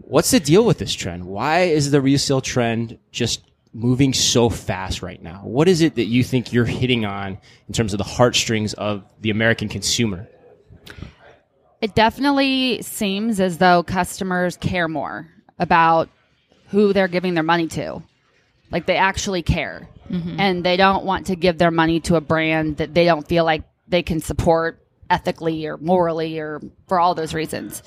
What's 0.10 0.32
the 0.32 0.39
deal 0.39 0.65
with 0.65 0.80
this 0.80 0.91
trend? 0.91 1.24
Why 1.24 1.65
is 1.65 1.91
the 1.91 2.02
resale 2.02 2.41
trend 2.41 2.98
just 3.12 3.43
moving 3.76 4.12
so 4.12 4.50
fast 4.50 5.04
right 5.04 5.22
now? 5.22 5.41
What 5.43 5.67
is 5.67 5.82
it 5.82 5.93
that 5.95 6.06
you 6.06 6.24
think 6.24 6.52
you're 6.52 6.65
hitting 6.65 7.06
on 7.06 7.38
in 7.67 7.74
terms 7.76 7.93
of 7.93 8.00
the 8.00 8.04
heartstrings 8.04 8.74
of 8.74 9.04
the 9.22 9.30
American 9.30 9.69
consumer? 9.69 10.28
It 11.80 11.93
definitely 11.93 12.82
seems 12.82 13.39
as 13.39 13.60
though 13.60 13.84
customers 13.84 14.58
care 14.58 14.88
more 14.88 15.28
about 15.60 16.10
who 16.69 16.91
they're 16.91 17.08
giving 17.08 17.36
their 17.36 17.43
money 17.43 17.67
to. 17.67 18.02
Like 18.72 18.88
they 18.88 18.98
actually 18.98 19.43
care. 19.43 19.88
Mm-hmm. 20.10 20.39
And 20.39 20.63
they 20.65 20.76
don't 20.76 21.06
want 21.06 21.28
to 21.28 21.36
give 21.36 21.60
their 21.60 21.69
money 21.69 22.00
to 22.02 22.15
a 22.15 22.22
brand 22.22 22.78
that 22.78 22.95
they 22.95 23.06
don't 23.06 23.28
feel 23.28 23.45
like 23.45 23.62
they 23.88 24.02
can 24.02 24.22
support 24.22 24.84
ethically 25.12 25.67
or 25.67 25.78
morally 25.78 26.39
or 26.39 26.62
for 26.88 27.00
all 27.00 27.13
those 27.13 27.36
reasons. 27.36 27.84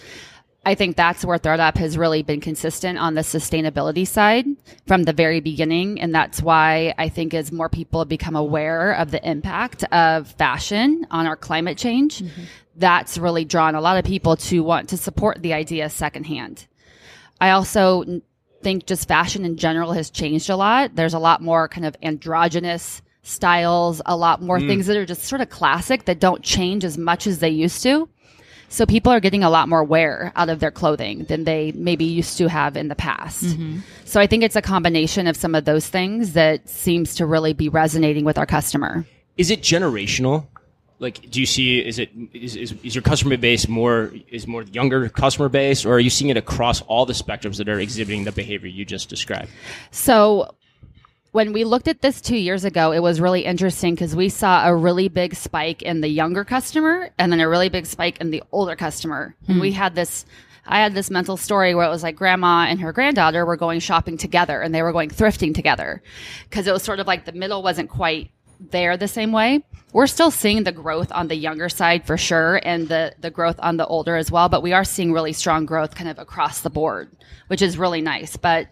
I 0.65 0.77
think 0.77 0.97
that's 0.97 1.25
where 1.25 1.39
ThredUp 1.39 1.77
has 1.79 1.99
really 1.99 2.23
been 2.23 2.41
consistent 2.41 2.97
on 2.97 3.15
the 3.15 3.23
sustainability 3.23 4.07
side 4.07 4.47
from 4.87 5.03
the 5.03 5.13
very 5.13 5.41
beginning. 5.41 6.01
And 6.01 6.15
that's 6.15 6.41
why 6.41 6.95
I 6.99 7.09
think 7.09 7.35
as 7.35 7.51
more 7.51 7.69
people 7.69 8.05
become 8.05 8.37
aware 8.37 8.93
of 8.93 9.11
the 9.11 9.29
impact 9.29 9.83
of 9.93 10.29
fashion 10.29 11.05
on 11.11 11.27
our 11.27 11.37
climate 11.37 11.79
change, 11.79 12.21
mm-hmm. 12.21 12.43
that's 12.77 13.19
really 13.19 13.45
drawn 13.45 13.75
a 13.75 13.81
lot 13.81 13.99
of 13.99 14.05
people 14.05 14.37
to 14.37 14.61
want 14.61 14.91
to 14.91 14.97
support 14.97 15.43
the 15.43 15.53
idea 15.53 15.91
secondhand. 15.91 16.69
I 17.41 17.51
also 17.51 18.23
think 18.63 18.87
just 18.87 19.09
fashion 19.09 19.45
in 19.45 19.57
general 19.57 19.93
has 19.93 20.11
changed 20.11 20.49
a 20.49 20.55
lot. 20.55 20.95
There's 20.95 21.15
a 21.15 21.19
lot 21.19 21.43
more 21.43 21.67
kind 21.67 21.85
of 21.85 21.97
androgynous 22.05 23.03
styles, 23.25 24.01
a 24.07 24.17
lot 24.17 24.43
more 24.43 24.61
mm. 24.61 24.69
things 24.69 24.87
that 24.87 24.97
are 24.97 25.07
just 25.07 25.25
sort 25.25 25.41
of 25.41 25.51
classic 25.51 26.05
that 26.05 26.21
don't 26.21 26.43
change 26.43 26.85
as 26.85 26.97
much 26.97 27.27
as 27.27 27.41
they 27.41 27.51
used 27.51 27.83
to. 27.83 28.09
So 28.73 28.87
people 28.87 29.13
are 29.13 29.21
getting 29.21 29.45
a 29.45 29.51
lot 29.51 29.69
more 29.69 29.85
wear 29.85 30.33
out 30.35 30.49
of 30.49 30.59
their 30.59 30.71
clothing 30.71 31.25
than 31.25 31.45
they 31.45 31.73
maybe 31.73 32.07
used 32.07 32.39
to 32.39 32.49
have 32.49 32.75
in 32.75 32.89
the 32.89 32.95
past. 32.95 33.45
Mm-hmm. 33.45 33.81
So 34.07 34.19
I 34.19 34.27
think 34.27 34.43
it's 34.43 34.57
a 34.57 34.63
combination 34.63 35.27
of 35.27 35.37
some 35.37 35.55
of 35.55 35.67
those 35.67 35.87
things 35.87 36.33
that 36.33 36.67
seems 36.71 37.15
to 37.17 37.27
really 37.27 37.53
be 37.53 37.69
resonating 37.69 38.25
with 38.25 38.39
our 38.39 38.47
customer. 38.47 39.05
is 39.37 39.51
it 39.51 39.61
generational? 39.61 40.47
Like, 41.01 41.31
do 41.31 41.41
you 41.41 41.47
see 41.47 41.81
is 41.81 41.99
it 41.99 42.11
is, 42.33 42.57
is, 42.57 42.75
is 42.83 42.95
your 42.95 43.03
customer 43.03 43.37
base 43.37 43.69
more 43.69 44.11
is 44.29 44.47
more 44.47 44.63
younger 44.63 45.09
customer 45.11 45.51
base, 45.51 45.85
or 45.85 45.95
are 45.95 46.01
you 46.01 46.11
seeing 46.11 46.31
it 46.31 46.37
across 46.37 46.81
all 46.83 47.05
the 47.05 47.13
spectrums 47.13 47.57
that 47.59 47.69
are 47.69 47.81
exhibiting 47.81 48.25
the 48.25 48.33
behavior 48.33 48.69
you 48.69 48.85
just 48.85 49.09
described? 49.09 49.51
So 49.91 50.55
when 51.33 51.55
we 51.55 51.65
looked 51.65 51.89
at 51.89 52.03
this 52.03 52.21
two 52.21 52.37
years 52.37 52.65
ago, 52.65 52.93
it 52.93 53.01
was 53.01 53.21
really 53.21 53.45
interesting 53.47 53.95
because 53.95 54.15
we 54.15 54.29
saw 54.29 54.69
a 54.69 54.77
really 54.77 55.09
big 55.09 55.35
spike 55.35 55.81
in 55.81 56.03
the 56.03 56.09
younger 56.09 56.45
customer 56.45 57.09
and 57.19 57.33
then 57.33 57.41
a 57.41 57.49
really 57.49 57.71
big 57.71 57.87
spike 57.87 58.21
in 58.21 58.31
the 58.31 58.43
older 58.53 58.77
customer. 58.77 59.35
And 59.49 59.59
we 59.59 59.71
hmm. 59.71 59.79
had 59.79 59.95
this, 59.95 60.27
I 60.67 60.81
had 60.81 60.93
this 60.93 61.11
mental 61.11 61.39
story 61.39 61.75
where 61.75 61.87
it 61.87 61.91
was 61.91 62.03
like 62.03 62.17
grandma 62.17 62.67
and 62.69 62.79
her 62.81 62.93
granddaughter 62.93 63.47
were 63.47 63.57
going 63.57 63.81
shopping 63.81 64.19
together 64.19 64.61
and 64.61 64.75
they 64.75 64.83
were 64.83 64.93
going 64.93 65.09
thrifting 65.09 65.55
together 65.55 66.03
because 66.45 66.67
it 66.67 66.73
was 66.73 66.83
sort 66.83 67.01
of 67.01 67.07
like 67.07 67.25
the 67.25 67.33
middle 67.33 67.63
wasn't 67.63 67.89
quite 67.89 68.31
there 68.61 68.99
the 68.99 69.09
same 69.09 69.33
way. 69.33 69.65
We're 69.95 70.07
still 70.09 70.31
seeing 70.31 70.65
the 70.65 70.73
growth 70.73 71.11
on 71.13 71.29
the 71.29 71.35
younger 71.35 71.71
side 71.71 72.07
for 72.07 72.19
sure 72.19 72.61
and 72.63 72.89
the, 72.89 73.15
the 73.21 73.31
growth 73.31 73.57
on 73.59 73.79
the 73.79 73.87
older 73.87 74.17
as 74.17 74.31
well, 74.31 74.51
but 74.51 74.63
we 74.63 74.75
are 74.75 74.85
seeing 74.85 75.13
really 75.13 75.33
strong 75.33 75.65
growth 75.65 75.95
kind 75.95 76.11
of 76.11 76.19
across 76.19 76.61
the 76.61 76.71
board, 76.71 77.11
which 77.47 77.63
is 77.63 77.79
really 77.79 78.03
nice. 78.03 78.37
But 78.37 78.69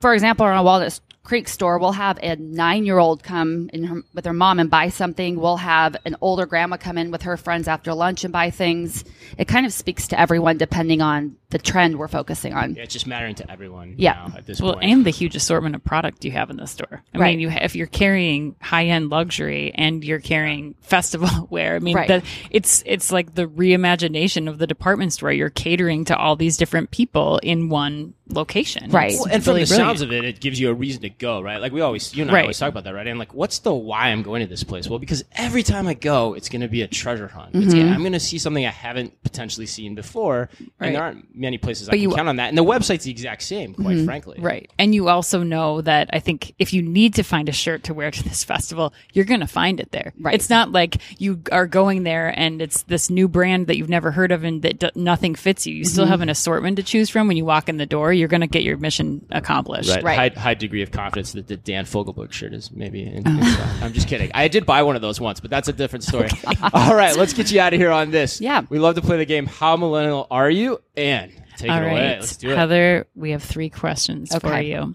for 0.00 0.14
example, 0.14 0.46
our 0.46 0.64
Walnut 0.64 0.98
Creek 1.30 1.46
store, 1.46 1.78
we'll 1.78 1.92
have 1.92 2.18
a 2.24 2.34
nine 2.34 2.84
year 2.84 2.98
old 2.98 3.22
come 3.22 3.70
in 3.72 3.84
her, 3.84 4.02
with 4.14 4.24
her 4.24 4.32
mom 4.32 4.58
and 4.58 4.68
buy 4.68 4.88
something. 4.88 5.38
We'll 5.38 5.58
have 5.58 5.96
an 6.04 6.16
older 6.20 6.44
grandma 6.44 6.76
come 6.76 6.98
in 6.98 7.12
with 7.12 7.22
her 7.22 7.36
friends 7.36 7.68
after 7.68 7.94
lunch 7.94 8.24
and 8.24 8.32
buy 8.32 8.50
things. 8.50 9.04
It 9.38 9.46
kind 9.46 9.64
of 9.64 9.72
speaks 9.72 10.08
to 10.08 10.18
everyone 10.18 10.58
depending 10.58 11.00
on 11.00 11.36
the 11.50 11.58
trend 11.58 11.98
we're 11.98 12.08
focusing 12.08 12.52
on. 12.54 12.74
Yeah, 12.74 12.82
it's 12.84 12.92
just 12.92 13.06
mattering 13.06 13.34
to 13.36 13.50
everyone. 13.50 13.94
Yeah. 13.98 14.12
now 14.12 14.34
at 14.36 14.46
this 14.46 14.60
Well, 14.60 14.74
point. 14.74 14.84
and 14.86 15.04
the 15.04 15.10
huge 15.10 15.34
assortment 15.36 15.74
of 15.74 15.84
product 15.84 16.24
you 16.24 16.30
have 16.32 16.48
in 16.50 16.56
the 16.56 16.66
store. 16.66 17.02
I 17.14 17.18
Right. 17.18 17.30
mean, 17.32 17.40
you 17.40 17.50
ha- 17.50 17.60
if 17.62 17.74
you're 17.76 17.86
carrying 17.88 18.54
high 18.60 18.86
end 18.86 19.10
luxury 19.10 19.72
and 19.74 20.02
you're 20.04 20.20
carrying 20.20 20.74
festival 20.80 21.28
wear, 21.50 21.76
I 21.76 21.78
mean, 21.80 21.96
Right. 21.96 22.08
the, 22.08 22.22
it's 22.50 22.82
it's 22.86 23.10
like 23.12 23.34
the 23.34 23.46
reimagination 23.46 24.48
of 24.48 24.58
the 24.58 24.66
department 24.66 25.12
store. 25.12 25.32
You're 25.32 25.50
catering 25.50 26.04
to 26.06 26.16
all 26.16 26.36
these 26.36 26.56
different 26.56 26.90
people 26.90 27.38
in 27.42 27.68
one 27.68 28.14
location, 28.32 28.88
Right. 28.92 29.14
Well, 29.14 29.24
and 29.24 29.42
from 29.42 29.54
the 29.54 29.60
brilliant. 29.64 29.68
sounds 29.70 30.02
of 30.02 30.12
it, 30.12 30.24
it 30.24 30.38
gives 30.40 30.60
you 30.60 30.70
a 30.70 30.74
reason 30.74 31.02
to 31.02 31.08
go, 31.08 31.40
right? 31.40 31.60
Like 31.60 31.72
we 31.72 31.80
always, 31.80 32.14
you 32.14 32.22
and 32.22 32.30
I 32.30 32.34
Right. 32.34 32.40
always 32.42 32.58
talk 32.60 32.68
about 32.68 32.84
that, 32.84 32.94
right? 32.94 33.08
And 33.08 33.18
like, 33.18 33.34
what's 33.34 33.58
the 33.58 33.74
why 33.74 34.10
I'm 34.10 34.22
going 34.22 34.40
to 34.42 34.46
this 34.46 34.62
place? 34.62 34.88
Well, 34.88 35.00
because 35.00 35.24
every 35.34 35.64
time 35.64 35.88
I 35.88 35.94
go, 35.94 36.34
it's 36.34 36.48
going 36.48 36.60
to 36.60 36.68
be 36.68 36.82
a 36.82 36.86
treasure 36.86 37.26
hunt. 37.26 37.56
It's 37.56 37.66
Mm-hmm. 37.74 37.78
gonna, 37.80 37.92
I'm 37.92 38.00
going 38.00 38.12
to 38.12 38.20
see 38.20 38.38
something 38.38 38.64
I 38.64 38.70
haven't 38.70 39.20
potentially 39.24 39.66
seen 39.66 39.96
before, 39.96 40.48
Right. 40.78 40.86
and 40.86 40.94
there 40.94 41.02
aren't 41.02 41.34
many 41.40 41.58
places 41.58 41.88
I 41.88 41.92
But 41.92 41.96
can 41.96 42.02
you- 42.02 42.14
count 42.14 42.28
on 42.28 42.36
that. 42.36 42.48
And 42.50 42.58
the 42.58 42.64
website's 42.64 43.04
the 43.04 43.10
exact 43.10 43.42
same, 43.42 43.74
quite 43.74 44.04
frankly. 44.04 44.36
Right. 44.38 44.70
And 44.78 44.94
you 44.94 45.08
also 45.08 45.42
know 45.42 45.80
that 45.80 46.10
I 46.12 46.20
think 46.20 46.54
if 46.58 46.72
you 46.72 46.82
need 46.82 47.14
to 47.14 47.22
find 47.22 47.48
a 47.48 47.52
shirt 47.52 47.82
to 47.84 47.94
wear 47.94 48.10
to 48.10 48.22
this 48.22 48.44
festival, 48.52 48.92
you're 49.12 49.24
going 49.24 49.40
to 49.40 49.46
find 49.46 49.80
it 49.80 49.90
there. 49.92 50.12
Right. 50.20 50.34
It's 50.34 50.50
not 50.50 50.70
like 50.70 50.98
you 51.18 51.42
are 51.50 51.66
going 51.66 52.02
there 52.04 52.28
and 52.38 52.60
it's 52.62 52.82
this 52.82 53.10
new 53.10 53.26
brand 53.26 53.66
that 53.66 53.76
you've 53.76 53.88
never 53.88 54.10
heard 54.10 54.30
of 54.32 54.44
and 54.44 54.62
that 54.62 54.78
d- 54.78 54.90
nothing 54.94 55.34
fits 55.34 55.66
you. 55.66 55.74
You 55.74 55.84
still 55.84 56.04
Mm-hmm. 56.04 56.10
have 56.10 56.20
an 56.20 56.28
assortment 56.28 56.76
to 56.76 56.82
choose 56.82 57.08
from 57.10 57.26
when 57.28 57.36
you 57.36 57.44
walk 57.44 57.68
in 57.68 57.76
the 57.78 57.86
door. 57.86 58.12
You're 58.12 58.28
going 58.28 58.40
to 58.42 58.46
get 58.46 58.62
your 58.62 58.76
mission 58.76 59.24
accomplished. 59.30 59.90
Right. 59.90 60.02
Right. 60.04 60.34
High, 60.34 60.40
high 60.40 60.54
degree 60.54 60.82
of 60.82 60.90
confidence 60.90 61.32
that 61.32 61.46
the 61.48 61.56
Dan 61.56 61.84
Fogelberg 61.84 62.32
shirt 62.32 62.52
is 62.52 62.70
maybe. 62.70 63.02
In, 63.04 63.26
Uh-huh. 63.26 63.38
in 63.38 63.44
stock. 63.44 63.82
I'm 63.82 63.92
just 63.92 64.08
kidding. 64.08 64.30
I 64.34 64.48
did 64.48 64.66
buy 64.66 64.82
one 64.82 64.96
of 64.96 65.02
those 65.02 65.20
once, 65.20 65.40
but 65.40 65.50
that's 65.50 65.68
a 65.68 65.72
different 65.72 66.04
story. 66.04 66.28
All 66.74 66.94
right, 66.94 67.16
let's 67.16 67.32
get 67.32 67.50
you 67.50 67.60
out 67.60 67.72
of 67.72 67.80
here 67.80 67.90
on 67.90 68.10
this. 68.10 68.40
Yeah. 68.40 68.62
We 68.68 68.78
love 68.78 68.94
to 68.96 69.00
play 69.02 69.16
the 69.16 69.24
game. 69.24 69.46
How 69.46 69.76
millennial 69.76 70.26
are 70.30 70.50
you? 70.50 70.80
And 71.00 71.32
take 71.56 71.70
All 71.70 71.78
it 71.78 71.80
right. 71.80 71.92
away. 71.92 72.16
Let's 72.20 72.36
do 72.36 72.50
it. 72.50 72.56
Heather, 72.56 73.06
we 73.14 73.30
have 73.30 73.42
three 73.42 73.70
questions 73.70 74.34
for 74.36 74.60
you. 74.60 74.94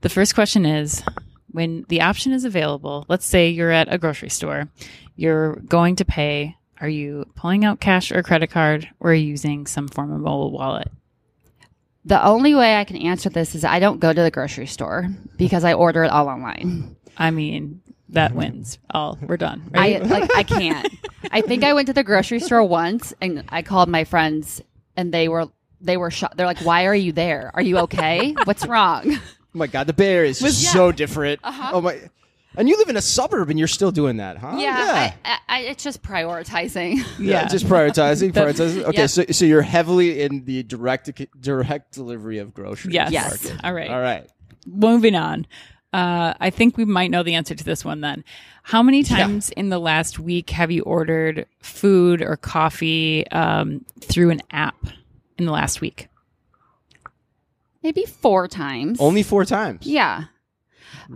The 0.00 0.08
first 0.08 0.34
question 0.34 0.66
is 0.66 1.02
when 1.50 1.84
the 1.88 2.02
option 2.02 2.32
is 2.32 2.44
available, 2.44 3.04
let's 3.08 3.26
say 3.26 3.48
you're 3.48 3.70
at 3.70 3.92
a 3.92 3.98
grocery 3.98 4.30
store, 4.30 4.68
you're 5.16 5.56
going 5.56 5.96
to 5.96 6.04
pay. 6.04 6.56
Are 6.80 6.88
you 6.88 7.26
pulling 7.34 7.64
out 7.64 7.80
cash 7.80 8.12
or 8.12 8.22
credit 8.22 8.50
card 8.50 8.88
or 9.00 9.10
are 9.10 9.14
you 9.14 9.26
using 9.26 9.66
some 9.66 9.88
form 9.88 10.12
of 10.12 10.20
mobile 10.20 10.52
wallet? 10.52 10.88
The 12.04 12.24
only 12.24 12.54
way 12.54 12.76
I 12.76 12.84
can 12.84 12.96
answer 12.96 13.28
this 13.28 13.54
is 13.54 13.64
I 13.64 13.80
don't 13.80 14.00
go 14.00 14.12
to 14.12 14.22
the 14.22 14.30
grocery 14.30 14.66
store 14.66 15.08
because 15.36 15.64
I 15.64 15.74
order 15.74 16.04
it 16.04 16.10
all 16.10 16.28
online. 16.28 16.96
I 17.16 17.30
mean, 17.32 17.82
that 18.10 18.34
wins. 18.34 18.78
All 18.90 19.18
we're 19.20 19.36
done. 19.36 19.70
I 19.74 19.98
like 19.98 20.34
I 20.34 20.42
can't. 20.42 20.88
I 21.30 21.40
think 21.40 21.64
I 21.64 21.72
went 21.72 21.88
to 21.88 21.92
the 21.92 22.04
grocery 22.04 22.40
store 22.40 22.64
once 22.64 23.12
and 23.20 23.44
I 23.48 23.62
called 23.62 23.88
my 23.88 24.04
friends 24.04 24.62
and 24.98 25.14
they 25.14 25.28
were 25.28 25.46
they 25.80 25.96
were 25.96 26.10
shocked. 26.10 26.36
They're 26.36 26.46
like, 26.46 26.58
"Why 26.58 26.84
are 26.86 26.94
you 26.94 27.12
there? 27.12 27.52
Are 27.54 27.62
you 27.62 27.78
okay? 27.86 28.34
What's 28.44 28.66
wrong?" 28.66 29.16
Oh 29.54 29.58
my 29.60 29.66
God, 29.66 29.86
the 29.86 29.94
Bay 29.94 30.12
Area 30.12 30.28
is 30.30 30.40
just 30.40 30.62
Yeah. 30.62 30.70
so 30.72 30.92
different. 30.92 31.40
Uh-huh. 31.42 31.70
Oh 31.72 31.80
my. 31.80 31.98
And 32.56 32.68
you 32.68 32.76
live 32.76 32.90
in 32.90 32.96
a 32.98 33.00
suburb 33.00 33.48
and 33.48 33.58
you're 33.58 33.66
still 33.66 33.90
doing 33.90 34.18
that, 34.18 34.36
huh? 34.36 34.56
Yeah, 34.58 34.76
I, 34.76 35.14
I, 35.24 35.38
I, 35.48 35.60
it's 35.62 35.82
just 35.82 36.02
prioritizing. 36.02 36.96
Yeah, 37.18 37.40
yeah. 37.42 37.48
just 37.48 37.64
prioritizing, 37.64 38.32
prioritizing. 38.34 38.82
Okay, 38.84 38.98
Yep. 38.98 39.10
so 39.10 39.24
so 39.30 39.44
you're 39.46 39.62
heavily 39.62 40.20
in 40.20 40.44
the 40.44 40.64
direct 40.64 41.10
direct 41.40 41.92
delivery 41.94 42.38
of 42.38 42.52
groceries. 42.52 42.92
Yes. 42.94 43.10
Yes. 43.10 43.50
All 43.64 43.72
right. 43.72 43.90
All 43.90 44.00
right. 44.00 44.28
Moving 44.66 45.14
on. 45.14 45.46
Uh, 45.94 46.34
I 46.38 46.50
think 46.50 46.76
we 46.76 46.84
might 46.84 47.10
know 47.10 47.22
the 47.22 47.34
answer 47.34 47.54
to 47.54 47.64
this 47.64 47.82
one 47.86 48.02
then. 48.02 48.22
How 48.68 48.82
many 48.82 49.02
times 49.02 49.48
in 49.48 49.70
the 49.70 49.78
last 49.78 50.18
week 50.18 50.50
have 50.50 50.70
you 50.70 50.82
ordered 50.82 51.46
food 51.60 52.20
or 52.20 52.36
coffee 52.36 53.26
um, 53.28 53.82
through 53.98 54.28
an 54.28 54.42
app 54.50 54.76
in 55.38 55.46
the 55.46 55.52
last 55.52 55.80
week? 55.80 56.08
Maybe 57.82 58.04
four 58.04 58.46
times. 58.46 59.00
Only 59.00 59.22
four 59.22 59.46
times. 59.46 59.86
Yeah. 59.86 60.24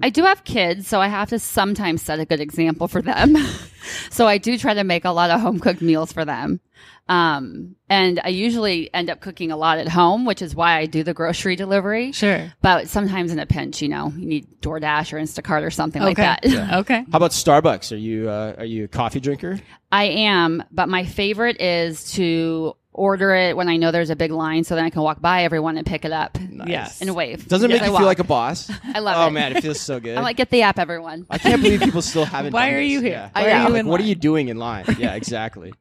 I 0.03 0.11
do 0.11 0.25
have 0.25 0.45
kids, 0.45 0.87
so 0.89 1.01
I 1.01 1.09
have 1.09 1.29
to 1.31 1.39
sometimes 1.39 2.03
set 2.03 2.19
a 2.21 2.25
good 2.25 2.41
example 2.41 2.89
for 2.89 3.03
them. 3.03 3.37
so 4.11 4.27
I 4.27 4.39
do 4.39 4.57
try 4.59 4.75
to 4.75 4.85
make 4.85 5.05
a 5.05 5.11
lot 5.11 5.31
of 5.31 5.41
home 5.41 5.59
cooked 5.61 5.83
meals 5.83 6.13
for 6.13 6.25
them. 6.25 6.61
Um, 7.09 7.75
and 7.91 8.21
I 8.23 8.29
usually 8.29 8.93
end 8.95 9.11
up 9.11 9.21
cooking 9.21 9.51
a 9.51 9.57
lot 9.57 9.79
at 9.79 9.89
home, 9.89 10.25
which 10.25 10.41
is 10.41 10.55
why 10.55 10.79
I 10.79 10.87
do 10.87 11.03
the 11.03 11.13
grocery 11.13 11.57
delivery. 11.57 12.13
Sure. 12.13 12.53
But 12.63 12.89
sometimes 12.89 13.33
in 13.33 13.39
a 13.39 13.45
pinch, 13.47 13.83
you 13.83 13.89
know, 13.89 14.13
you 14.17 14.27
need 14.27 14.61
DoorDash 14.61 15.13
or 15.13 15.17
Instacart 15.19 15.63
or 15.63 15.71
something 15.71 16.01
like 16.01 16.19
Okay. 16.19 16.37
that. 16.49 16.73
Okay. 16.83 17.05
How 17.11 17.17
about 17.17 17.33
Starbucks? 17.33 17.93
Are 17.93 17.97
you 17.97 18.31
uh, 18.31 18.55
are 18.57 18.65
you 18.65 18.85
a 18.85 18.89
coffee 18.89 19.21
drinker? 19.21 19.61
I 19.91 20.05
am, 20.05 20.63
but 20.71 20.89
my 20.89 21.05
favorite 21.05 21.61
is 21.61 22.13
to 22.13 22.77
order 22.95 23.35
it 23.35 23.57
when 23.57 23.69
I 23.69 23.77
know 23.79 23.91
there's 23.91 24.11
a 24.11 24.17
big 24.17 24.31
line 24.31 24.65
so 24.65 24.75
then 24.75 24.85
I 24.85 24.91
can 24.91 25.01
walk 25.03 25.21
by 25.21 25.45
everyone 25.45 25.79
and 25.79 25.87
pick 25.87 26.05
it 26.05 26.13
up 26.13 26.37
Yes. 26.67 27.01
and 27.01 27.15
wave. 27.15 27.49
Doesn't 27.49 27.71
it 27.71 27.75
Yes, 27.75 27.81
make 27.81 27.89
I 27.89 27.93
you 27.93 27.99
feel 27.99 28.07
like 28.07 28.19
a 28.19 28.25
boss? 28.25 28.71
I 28.95 28.99
love 28.99 29.17
oh 29.17 29.23
it. 29.23 29.27
Oh 29.29 29.31
man, 29.31 29.57
it 29.57 29.63
feels 29.63 29.81
so 29.81 29.99
good. 29.99 30.17
I'm 30.19 30.23
like, 30.25 30.37
get 30.37 30.51
the 30.51 30.63
app, 30.63 30.79
everyone. 30.79 31.27
I 31.31 31.39
can't 31.39 31.63
believe 31.63 31.81
people 31.81 32.03
still 32.03 32.27
haven't. 32.27 32.53
Why 32.53 32.67
done 32.67 32.75
are 32.75 32.81
this. 32.81 32.91
you 32.91 33.01
here? 33.01 33.11
Yeah. 33.13 33.31
Why 33.33 33.51
are 33.51 33.63
you 33.63 33.69
Like, 33.71 33.81
in 33.81 33.87
what 33.87 34.01
are 34.01 34.05
you 34.05 34.15
doing 34.15 34.49
in 34.49 34.59
line? 34.59 34.85
Yeah, 34.99 35.15
exactly. 35.15 35.73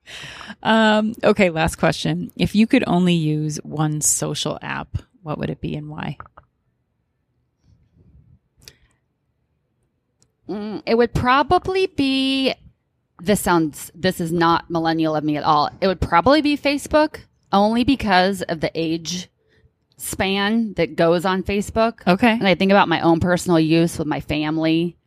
Um, 0.64 1.14
okay. 1.24 1.50
Last 1.50 1.76
question. 1.76 2.32
If 2.38 2.56
you 2.56 2.66
could 2.66 2.84
only 2.88 3.14
use 3.14 3.58
one 3.58 4.00
social 4.02 4.58
app, 4.62 4.98
what 5.22 5.38
would 5.38 5.50
it 5.50 5.60
be 5.62 5.76
and 5.76 5.90
why? 5.90 6.18
Mm, 10.50 10.82
it 10.86 10.96
would 10.96 11.14
probably 11.14 11.88
be. 11.88 12.54
This 13.22 13.40
sounds. 13.40 13.92
This 13.94 14.20
is 14.20 14.32
not 14.32 14.70
millennial 14.70 15.16
of 15.16 15.24
me 15.24 15.38
at 15.38 15.44
all. 15.44 15.70
It 15.80 15.88
would 15.88 16.02
probably 16.02 16.42
be 16.42 16.58
Facebook, 16.58 17.20
only 17.52 17.84
because 17.84 18.42
of 18.42 18.60
the 18.60 18.72
age 18.74 19.30
span 19.98 20.74
that 20.74 20.96
goes 20.96 21.26
on 21.26 21.44
Facebook. 21.44 22.06
Okay. 22.08 22.32
And 22.32 22.48
I 22.48 22.56
think 22.56 22.72
about 22.72 22.90
my 22.90 23.02
own 23.02 23.20
personal 23.20 23.60
use 23.60 24.00
with 24.00 24.08
my 24.08 24.20
family. 24.20 24.98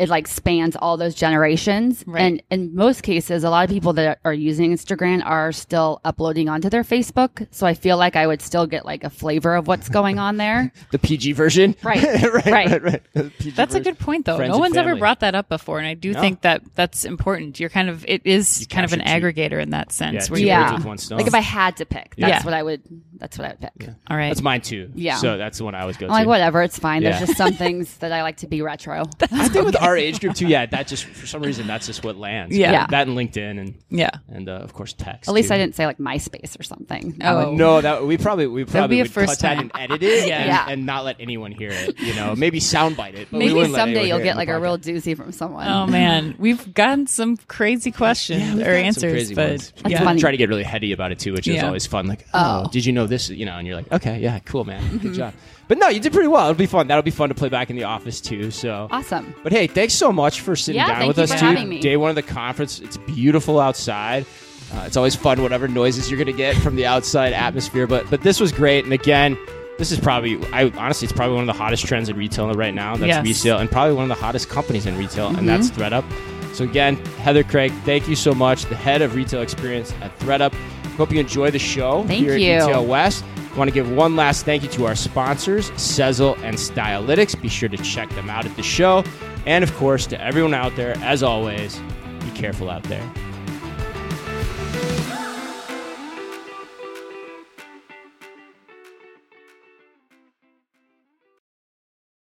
It 0.00 0.08
like 0.08 0.26
spans 0.26 0.76
all 0.76 0.96
those 0.96 1.14
generations. 1.14 2.02
Right. 2.06 2.22
And 2.22 2.42
in 2.50 2.74
most 2.74 3.02
cases, 3.02 3.44
a 3.44 3.50
lot 3.50 3.64
of 3.64 3.70
people 3.70 3.92
that 3.94 4.18
are 4.24 4.32
using 4.32 4.72
Instagram 4.72 5.22
are 5.24 5.52
still 5.52 6.00
uploading 6.04 6.48
onto 6.48 6.70
their 6.70 6.82
Facebook. 6.84 7.46
So 7.50 7.66
I 7.66 7.74
feel 7.74 7.96
like 7.96 8.16
I 8.16 8.26
would 8.26 8.40
still 8.42 8.66
get 8.66 8.84
like 8.86 9.04
a 9.04 9.10
flavor 9.10 9.54
of 9.54 9.66
what's 9.66 9.88
going 9.88 10.18
on 10.18 10.36
there. 10.38 10.72
The 10.90 10.98
PG 10.98 11.32
version. 11.32 11.76
Right, 11.82 12.02
right. 12.02 12.22
right. 12.34 12.46
Right. 12.46 12.82
Right. 12.82 13.02
The 13.14 13.24
PG 13.38 13.50
That's 13.50 13.74
a 13.74 13.80
good 13.80 13.98
point, 13.98 14.26
though. 14.26 14.36
Friends 14.36 14.48
no 14.50 14.54
and 14.54 14.60
one's 14.60 14.76
ever 14.76 14.96
brought 14.96 15.20
that 15.20 15.34
up 15.34 15.48
before, 15.48 15.78
and 15.78 15.86
I 15.86 15.94
do 15.94 16.12
No. 16.12 16.20
think 16.20 16.40
that 16.42 16.62
that's 16.74 17.04
important. 17.04 17.60
You're 17.60 17.68
kind 17.70 17.88
of 17.88 18.04
it 18.08 18.22
is 18.24 18.66
kind 18.70 18.84
of 18.84 18.92
an 18.92 19.00
two- 19.00 19.04
aggregator 19.06 19.60
in 19.60 19.70
that 19.70 19.92
sense. 19.92 20.26
Yeah, 20.26 20.30
where 20.32 20.38
two 20.40 20.46
you- 20.46 20.52
birds 20.52 20.70
Yeah. 20.70 20.74
with 20.76 20.84
one 20.86 20.98
stone. 20.98 21.18
Like 21.18 21.26
if 21.26 21.34
I 21.34 21.40
had 21.40 21.76
to 21.76 21.84
pick, 21.86 22.14
that's 22.16 22.30
Yeah. 22.30 22.44
what 22.44 22.54
I 22.54 22.62
would. 22.62 22.82
That's 23.18 23.36
what 23.38 23.46
I 23.46 23.50
would 23.50 23.60
pick. 23.60 23.72
Yeah. 23.80 23.94
all 24.08 24.16
right, 24.16 24.28
That's 24.28 24.40
mine 24.42 24.62
too. 24.62 24.90
Yeah. 24.94 25.16
So 25.16 25.36
that's 25.36 25.58
the 25.58 25.64
one 25.64 25.74
I 25.74 25.80
always 25.82 25.96
go 25.98 26.06
I'm 26.06 26.12
like, 26.12 26.26
whatever, 26.26 26.62
it's 26.62 26.78
fine. 26.78 27.02
Yeah. 27.02 27.10
There's 27.18 27.26
just 27.28 27.36
some 27.38 27.52
things 27.64 27.98
that 27.98 28.12
I 28.12 28.22
like 28.22 28.38
to 28.38 28.46
be 28.46 28.62
retro. 28.62 29.04
I 29.30 29.48
think 29.48 29.66
with 29.66 29.76
our 29.90 29.96
age 29.96 30.20
group 30.20 30.34
too. 30.34 30.46
Yeah, 30.46 30.66
that 30.66 30.86
just 30.86 31.04
for 31.04 31.26
some 31.26 31.42
reason 31.42 31.66
that's 31.66 31.86
just 31.86 32.04
what 32.04 32.16
lands. 32.16 32.56
Yeah. 32.56 32.72
Yeah. 32.72 32.86
That 32.86 33.08
and 33.08 33.16
LinkedIn 33.16 33.60
and 33.60 33.74
yeah. 33.90 34.10
and 34.28 34.48
uh, 34.48 34.52
of 34.52 34.72
course 34.72 34.92
text. 34.92 35.28
At 35.28 35.34
least 35.34 35.48
too. 35.48 35.54
I 35.54 35.58
didn't 35.58 35.74
say 35.74 35.86
like 35.86 35.98
MySpace 35.98 36.58
or 36.58 36.62
something. 36.62 37.18
Oh. 37.22 37.52
No, 37.52 37.80
that 37.80 38.04
we 38.04 38.16
probably 38.18 38.46
we 38.46 38.64
probably 38.64 38.98
would 38.98 39.10
first 39.10 39.40
cut 39.40 39.56
that 39.56 39.58
and 39.58 39.70
edit 39.74 40.02
it 40.02 40.28
Yeah. 40.28 40.36
and, 40.38 40.46
Yeah. 40.48 40.66
and 40.68 40.86
not 40.86 41.04
let 41.04 41.16
anyone 41.20 41.52
hear 41.52 41.70
it. 41.70 41.98
You 41.98 42.14
know, 42.14 42.34
maybe 42.34 42.60
soundbite 42.60 43.14
it. 43.14 43.28
But 43.30 43.38
Maybe 43.38 43.52
wouldn't 43.54 43.74
someday 43.74 44.08
you'll 44.08 44.20
get 44.20 44.36
like 44.36 44.48
a 44.48 44.58
real 44.58 44.78
doozy 44.78 45.16
from 45.16 45.32
someone. 45.32 45.66
Oh 45.68 45.86
man, 45.86 46.34
we've 46.38 46.72
gotten 46.74 47.06
some 47.06 47.36
crazy 47.36 47.90
questions 47.90 48.54
Yeah, 48.60 48.66
or 48.66 48.70
answers, 48.74 49.12
crazy 49.12 49.34
but 49.34 49.48
ones. 49.50 49.72
That's 49.82 49.92
yeah. 49.92 50.04
funny. 50.04 50.20
Try 50.20 50.30
to 50.30 50.36
get 50.36 50.48
really 50.48 50.62
heady 50.62 50.92
about 50.92 51.12
it 51.12 51.18
too, 51.18 51.32
which 51.32 51.48
is 51.48 51.62
always 51.62 51.86
fun. 51.86 52.06
Like, 52.06 52.26
oh, 52.34 52.64
Oh. 52.64 52.68
did 52.70 52.84
you 52.84 52.92
know 52.92 53.06
this? 53.06 53.28
You 53.30 53.46
know, 53.46 53.56
and 53.56 53.66
you're 53.66 53.76
like, 53.76 53.90
okay, 53.92 54.18
yeah, 54.20 54.38
cool, 54.40 54.64
man, 54.64 54.98
good 54.98 55.14
job. 55.14 55.34
But 55.70 55.78
no, 55.78 55.86
you 55.88 56.00
did 56.00 56.12
pretty 56.12 56.26
well. 56.26 56.50
It'll 56.50 56.58
be 56.58 56.66
fun. 56.66 56.88
That'll 56.88 57.04
be 57.04 57.12
fun 57.12 57.28
to 57.28 57.34
play 57.36 57.48
back 57.48 57.70
in 57.70 57.76
the 57.76 57.84
office 57.84 58.20
too. 58.20 58.50
So 58.50 58.88
Awesome. 58.90 59.34
But 59.44 59.52
hey, 59.52 59.68
thanks 59.68 59.94
so 59.94 60.10
much 60.10 60.40
for 60.40 60.56
sitting 60.56 60.80
Yeah, 60.80 60.88
down 60.88 60.96
thank 60.96 61.08
with 61.08 61.18
you 61.18 61.22
us, 61.22 61.32
for 61.32 61.38
too. 61.38 61.44
having 61.46 61.68
me. 61.68 61.78
Day 61.80 61.96
one 61.96 62.10
of 62.10 62.16
the 62.16 62.22
conference. 62.24 62.80
It's 62.80 62.96
beautiful 62.96 63.60
outside. 63.60 64.26
Uh, 64.74 64.82
it's 64.86 64.96
always 64.96 65.14
fun, 65.14 65.40
whatever 65.42 65.68
noises 65.68 66.10
you're 66.10 66.18
going 66.18 66.26
to 66.26 66.32
get 66.32 66.56
from 66.56 66.74
the 66.74 66.86
outside 66.86 67.32
atmosphere. 67.32 67.86
But 67.86 68.10
but 68.10 68.20
this 68.22 68.40
was 68.40 68.50
great. 68.50 68.82
And 68.82 68.92
again, 68.92 69.38
this 69.78 69.92
is 69.92 70.00
probably, 70.00 70.44
I 70.52 70.64
honestly, 70.76 71.06
it's 71.06 71.12
probably 71.12 71.36
one 71.36 71.48
of 71.48 71.54
the 71.54 71.60
hottest 71.62 71.86
trends 71.86 72.08
in 72.08 72.16
retail 72.16 72.52
right 72.52 72.74
now. 72.74 72.96
That's 72.96 73.06
Yes. 73.08 73.24
resale, 73.24 73.58
and 73.58 73.70
probably 73.70 73.94
one 73.94 74.02
of 74.10 74.16
the 74.16 74.22
hottest 74.22 74.48
companies 74.48 74.86
in 74.86 74.98
retail, 74.98 75.28
and 75.28 75.48
that's 75.48 75.70
Mm-hmm. 75.70 75.82
ThredUp. 75.94 76.54
So 76.56 76.64
again, 76.64 76.96
Heather 77.22 77.44
Craig, 77.44 77.72
thank 77.84 78.08
you 78.08 78.16
so 78.16 78.34
much, 78.34 78.64
the 78.66 78.74
head 78.74 79.02
of 79.02 79.14
retail 79.14 79.40
experience 79.40 79.94
at 80.02 80.18
ThredUp. 80.18 80.52
Hope 80.96 81.12
you 81.12 81.20
enjoy 81.20 81.50
the 81.52 81.58
show 81.60 82.04
Thank 82.08 82.24
here 82.24 82.36
you. 82.36 82.50
at 82.54 82.62
eTail 82.68 82.86
West. 82.86 83.24
Want 83.60 83.68
to 83.68 83.74
give 83.74 83.92
one 83.92 84.16
last 84.16 84.46
thank 84.46 84.62
you 84.62 84.70
to 84.70 84.86
our 84.86 84.94
sponsors, 84.94 85.70
Sezzle 85.72 86.34
and 86.38 86.56
Stylitics. 86.56 87.38
Be 87.38 87.48
sure 87.48 87.68
to 87.68 87.76
check 87.76 88.08
them 88.14 88.30
out 88.30 88.46
at 88.46 88.56
the 88.56 88.62
show. 88.62 89.04
And 89.44 89.62
of 89.62 89.70
course, 89.74 90.06
to 90.06 90.18
everyone 90.18 90.54
out 90.54 90.74
there, 90.76 90.96
as 91.02 91.22
always, 91.22 91.78
be 92.20 92.30
careful 92.30 92.70
out 92.70 92.82
there. 92.84 93.06